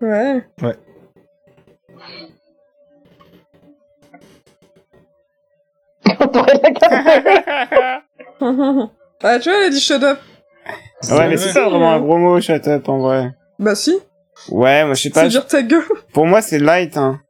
Ouais. 0.00 0.46
On 6.20 6.44
la 6.46 6.70
garder. 6.70 7.42
ah, 9.22 9.38
tu 9.38 9.48
vois, 9.50 9.58
elle 9.58 9.66
a 9.66 9.70
dit 9.70 9.80
shut 9.80 10.02
up. 10.02 10.18
ouais, 11.10 11.28
mais 11.28 11.36
c'est 11.36 11.52
ça 11.52 11.68
vraiment 11.68 11.92
un 11.92 12.00
gros 12.00 12.18
mot, 12.18 12.40
shut 12.40 12.66
up, 12.68 12.88
en 12.88 12.98
vrai. 12.98 13.34
Bah 13.58 13.74
si, 13.74 13.98
Ouais, 14.50 14.84
moi 14.84 14.94
je 14.94 15.02
sais 15.02 15.08
c'est 15.08 15.20
pas. 15.20 15.28
dire 15.28 15.46
ta 15.46 15.62
gueule. 15.62 15.82
Pour 16.12 16.26
moi, 16.26 16.40
c'est 16.42 16.58
light, 16.60 16.96
hein. 16.96 17.20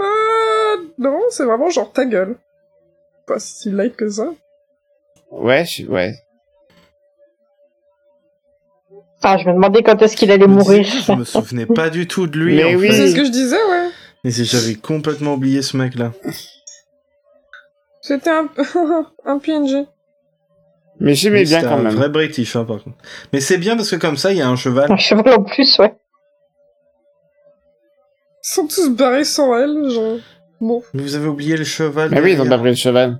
Euh, 0.00 0.76
non, 0.98 1.18
c'est 1.30 1.44
vraiment 1.44 1.70
genre 1.70 1.92
ta 1.92 2.04
gueule. 2.04 2.36
Pas 3.26 3.38
si 3.38 3.70
light 3.70 3.96
que 3.96 4.08
ça. 4.10 4.26
Ouais, 5.30 5.64
je... 5.64 5.86
ouais. 5.86 6.14
Ah, 9.22 9.38
je 9.38 9.48
me 9.48 9.54
demandais 9.54 9.82
quand 9.82 10.00
est-ce 10.02 10.16
qu'il 10.16 10.30
allait 10.30 10.46
mourir. 10.46 10.84
Je 10.84 11.12
me 11.12 11.24
souvenais 11.24 11.64
pas 11.64 11.88
du 11.88 12.06
tout 12.06 12.26
de 12.26 12.38
lui. 12.38 12.56
Mais 12.56 12.64
en 12.74 12.78
oui. 12.78 12.88
C'est 12.92 13.08
ce 13.08 13.16
que 13.16 13.24
je 13.24 13.30
disais, 13.30 13.56
ouais. 13.56 13.88
Mais 14.22 14.30
c'est- 14.30 14.44
j'avais 14.44 14.74
complètement 14.74 15.34
oublié 15.34 15.62
ce 15.62 15.76
mec 15.78 15.94
là. 15.94 16.12
C'était 18.02 18.28
un, 18.30 18.48
un 19.24 19.38
PNG. 19.38 19.86
Mais 21.00 21.14
j'aimais 21.14 21.44
bien 21.44 21.62
quand 21.62 21.76
un 21.78 21.82
même. 21.82 21.94
vrai 21.94 22.08
British 22.08 22.54
hein, 22.56 22.64
par 22.64 22.82
contre. 22.82 22.96
Mais 23.32 23.40
c'est 23.40 23.58
bien 23.58 23.76
parce 23.76 23.90
que 23.90 23.96
comme 23.96 24.16
ça, 24.16 24.32
il 24.32 24.38
y 24.38 24.42
a 24.42 24.48
un 24.48 24.56
cheval. 24.56 24.90
Un 24.90 24.96
cheval 24.96 25.34
en 25.34 25.42
plus, 25.42 25.78
ouais. 25.78 25.94
Ils 28.44 28.52
sont 28.54 28.66
tous 28.66 28.90
barrés 28.90 29.24
sans 29.24 29.56
elle, 29.56 29.90
genre. 29.90 30.18
Bon. 30.60 30.82
Mais 30.92 31.02
vous 31.02 31.14
avez 31.14 31.26
oublié 31.26 31.56
le 31.56 31.64
cheval. 31.64 32.10
Mais 32.10 32.20
oui, 32.20 32.32
ils 32.32 32.40
ont 32.40 32.48
pas 32.48 32.58
pris 32.58 32.70
le 32.70 32.76
cheval. 32.76 33.18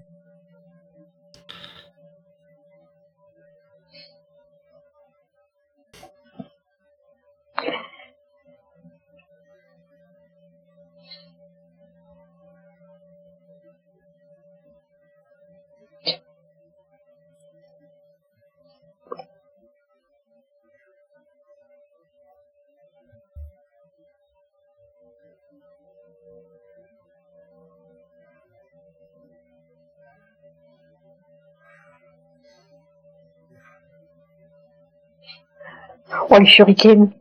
crois 36.34 36.40
le 36.40 36.46
shuriken. 36.46 37.12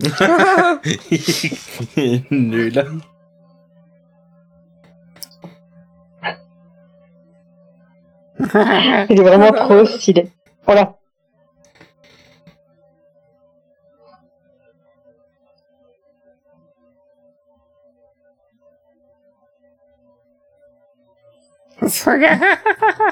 Nul. 2.30 2.86
Il 9.10 9.20
est 9.20 9.22
vraiment 9.22 9.52
trop 9.52 9.84
stylé. 9.98 10.32
Voilà. 10.64 10.96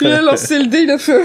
Il 0.00 0.06
a 0.06 0.22
lancé 0.22 0.58
le 0.58 0.66
dé, 0.66 0.78
il 0.82 0.90
a 0.90 0.98
fait- 0.98 1.22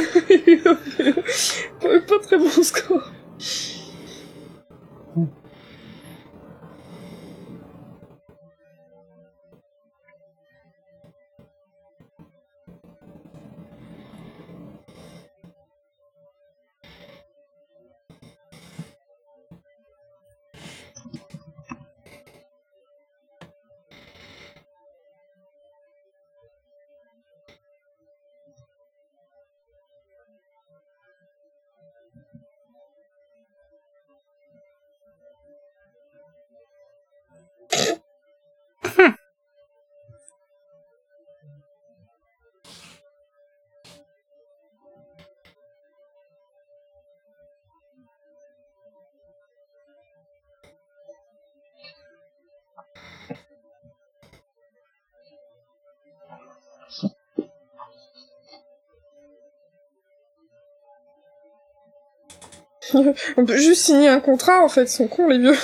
On 63.38 63.46
peut 63.46 63.58
juste 63.58 63.86
signer 63.86 64.08
un 64.08 64.20
contrat, 64.20 64.64
en 64.64 64.70
fait, 64.70 64.84
ils 64.84 64.88
sont 64.88 65.08
cons, 65.08 65.28
les 65.28 65.39
vieux. 65.39 65.58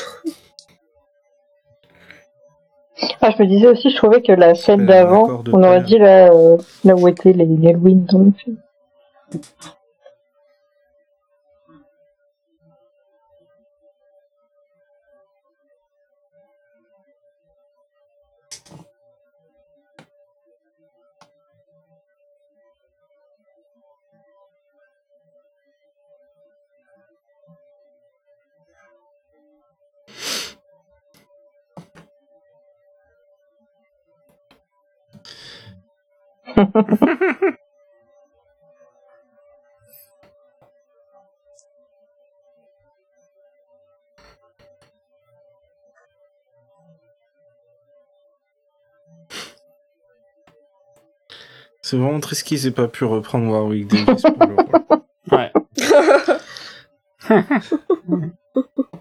Ah, 3.19 3.31
je 3.35 3.41
me 3.41 3.47
disais 3.47 3.67
aussi, 3.67 3.89
je 3.89 3.95
trouvais 3.95 4.21
que 4.21 4.31
la 4.31 4.55
scène 4.55 4.85
d'avant, 4.85 5.43
on 5.51 5.63
aurait 5.63 5.81
dit 5.81 5.97
là, 5.97 6.31
euh, 6.31 6.57
là 6.83 6.95
où 6.95 7.07
étaient 7.07 7.33
les 7.33 7.45
Halloween 7.67 8.05
dans 8.05 8.19
le 8.19 8.31
film. 8.31 8.57
C'est 51.83 51.97
vraiment 51.97 52.19
triste 52.19 52.45
qu'ils 52.47 52.67
aient 52.67 52.71
pas 52.71 52.87
pu 52.87 53.03
reprendre 53.03 53.51
Warwick 53.51 53.87
Davis 53.87 54.21
pour 54.21 54.47
le 54.47 54.55
rôle. 54.55 54.69
Ouais. 55.31 55.51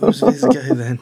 Who's 0.00 0.20
this 0.20 0.44
guy 0.44 0.74
then? 0.74 1.00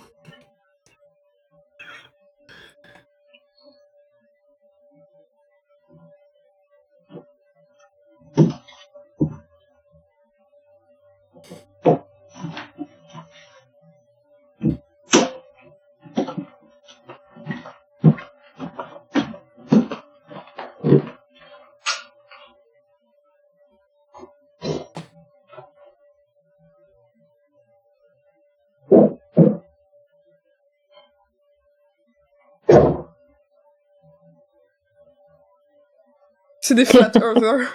C'est 36.70 36.76
des 36.76 36.84
flat 36.84 37.10
earthers. 37.16 37.66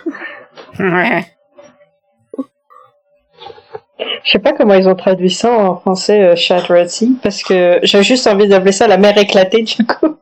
Ouais. 0.80 1.26
Je 4.24 4.32
sais 4.32 4.40
pas 4.40 4.54
comment 4.54 4.74
ils 4.76 4.88
ont 4.88 4.96
traduit 4.96 5.30
ça 5.30 5.52
en 5.52 5.76
français, 5.76 6.22
euh, 6.22 6.36
Shattered 6.38 6.88
Sea, 6.88 7.12
parce 7.22 7.44
que 7.44 7.80
j'ai 7.84 8.04
juste 8.04 8.26
envie 8.26 8.48
d'appeler 8.48 8.72
ça 8.72 8.88
la 8.88 8.98
mer 8.98 9.18
éclatée, 9.18 9.64
du 9.64 9.86
coup. 9.86 10.16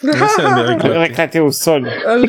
C'est 0.00 0.42
la 0.42 0.54
mer 0.54 0.70
éclatée. 0.76 1.10
Éclaté 1.10 1.40
au 1.40 1.50
sol. 1.50 1.90
Ah, 2.06 2.16
j'ai 2.20 2.28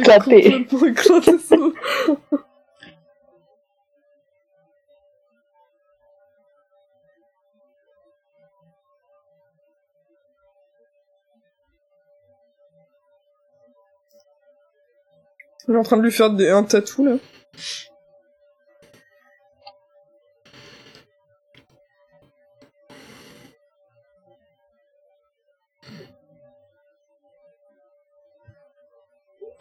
Il 15.70 15.76
est 15.76 15.78
en 15.78 15.84
train 15.84 15.98
de 15.98 16.02
lui 16.02 16.12
faire 16.12 16.32
des, 16.32 16.50
un 16.50 16.64
tatou 16.64 17.06
là. 17.06 17.18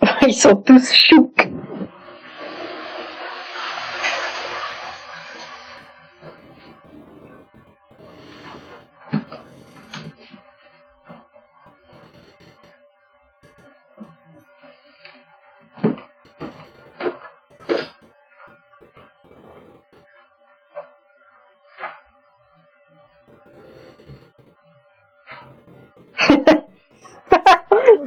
Ils 0.26 0.32
sont 0.32 0.56
tous 0.56 0.90
choucs. 0.94 1.50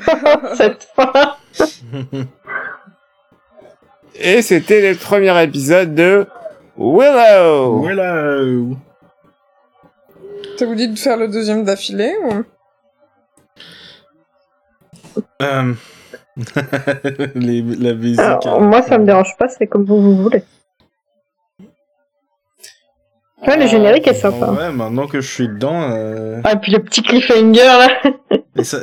Cette 0.56 0.84
fin. 0.95 1.36
Et 4.16 4.41
c'était 4.41 4.91
le 4.91 4.97
premier 4.97 5.43
épisode 5.43 5.95
de 5.95 6.28
Willow. 6.78 7.82
Willow. 7.82 8.78
Ça 10.58 10.66
vous 10.66 10.76
dit 10.76 10.88
de 10.89 10.97
faire 10.97 11.18
le 11.18 11.28
deuxième 11.28 11.64
d'affilée 11.64 12.14
ou... 12.24 12.43
Euh... 15.41 15.74
Les- 17.36 17.62
la 17.62 17.93
musique. 17.93 18.20
Alors, 18.20 18.47
euh, 18.47 18.60
moi, 18.60 18.82
ça 18.82 18.97
me 18.97 19.06
dérange 19.06 19.36
pas, 19.38 19.47
c'est 19.47 19.68
comme 19.68 19.86
vous, 19.86 20.02
vous 20.02 20.16
voulez. 20.24 20.43
Ouais, 23.47 23.58
le 23.58 23.66
générique 23.68 24.08
est 24.08 24.14
sympa. 24.14 24.52
ouais, 24.52 24.72
maintenant 24.72 25.08
que 25.08 25.20
je 25.20 25.28
suis 25.28 25.47
dedans. 25.47 25.89
Euh... 25.91 26.41
Ah, 26.43 26.54
et 26.54 26.58
puis 26.58 26.72
le 26.72 26.80
petit 26.84 27.02
cliffhanger, 27.02 27.66
là. 27.66 27.88
et 28.56 28.64
ça... 28.64 28.78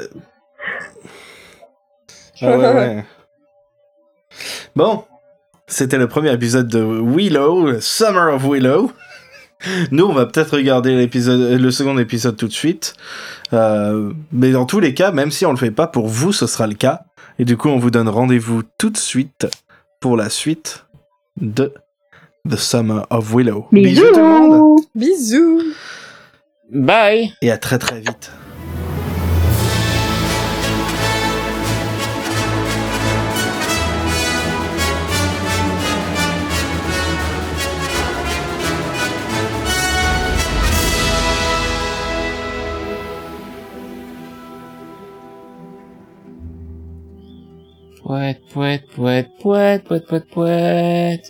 Ah 2.43 2.59
ouais, 2.59 2.75
ouais. 2.75 3.05
Bon, 4.77 5.05
c'était 5.67 5.99
le 5.99 6.07
premier 6.07 6.33
épisode 6.33 6.69
de 6.69 6.81
Willow, 6.81 7.81
Summer 7.81 8.35
of 8.35 8.45
Willow. 8.45 8.93
Nous, 9.91 10.05
on 10.05 10.13
va 10.13 10.27
peut-être 10.27 10.57
regarder 10.57 10.97
l'épisode, 10.97 11.61
le 11.61 11.71
second 11.71 11.99
épisode 11.99 12.37
tout 12.37 12.47
de 12.47 12.53
suite. 12.53 12.95
Euh, 13.53 14.13
mais 14.31 14.53
dans 14.53 14.67
tous 14.67 14.81
les 14.81 14.95
cas, 14.95 15.11
même 15.11 15.31
si 15.31 15.45
on 15.47 15.51
le 15.51 15.57
fait 15.57 15.71
pas, 15.71 15.87
pour 15.87 16.07
vous, 16.07 16.33
ce 16.33 16.47
sera 16.47 16.67
le 16.67 16.75
cas. 16.75 17.03
Et 17.39 17.45
du 17.45 17.57
coup, 17.57 17.69
on 17.69 17.79
vous 17.79 17.91
donne 17.91 18.09
rendez-vous 18.09 18.63
tout 18.79 18.91
de 18.91 18.97
suite 18.97 19.47
pour 20.01 20.17
la 20.17 20.31
suite 20.31 20.87
de 21.41 21.73
The 22.49 22.57
Summer 22.57 23.07
of 23.11 23.35
Willow. 23.35 23.67
Bisous. 23.73 24.03
tout 24.13 24.17
le 24.17 24.23
monde 24.25 24.81
Bisous 24.95 25.63
Bye 26.71 27.33
et 27.43 27.51
à 27.51 27.59
très 27.59 27.79
très 27.79 28.01
vite. 28.01 28.31
Puet, 48.09 48.41
puet, 48.55 48.89
puet, 48.95 49.29
puet, 49.39 49.85
puet, 49.85 50.09
puet, 50.09 50.31
puet. 50.31 51.21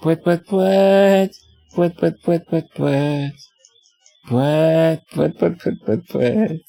Puet, 0.00 0.22
puet, 0.22 0.46
puet. 0.46 1.30
Puet, 1.74 1.96
puet, 1.96 2.22
puet, 2.22 2.46
puet, 2.46 2.66
puet. 2.76 3.32
Puet, 4.28 5.00
puet, 5.12 5.36
puet, 5.36 5.58
puet, 5.58 5.78
puet, 5.84 6.06
puet. 6.06 6.60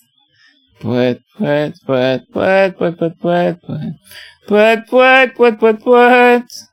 Puet, 0.80 1.22
puet, 1.38 1.74
puet, 1.86 2.22
puet, 2.34 2.78
puet, 2.80 2.98
puet, 2.98 3.20
puet, 3.22 3.62
puet. 3.62 3.94
Puet, 4.48 4.88
puet, 4.90 5.36
puet, 5.36 5.60
puet, 5.60 5.80
puet. 5.84 6.69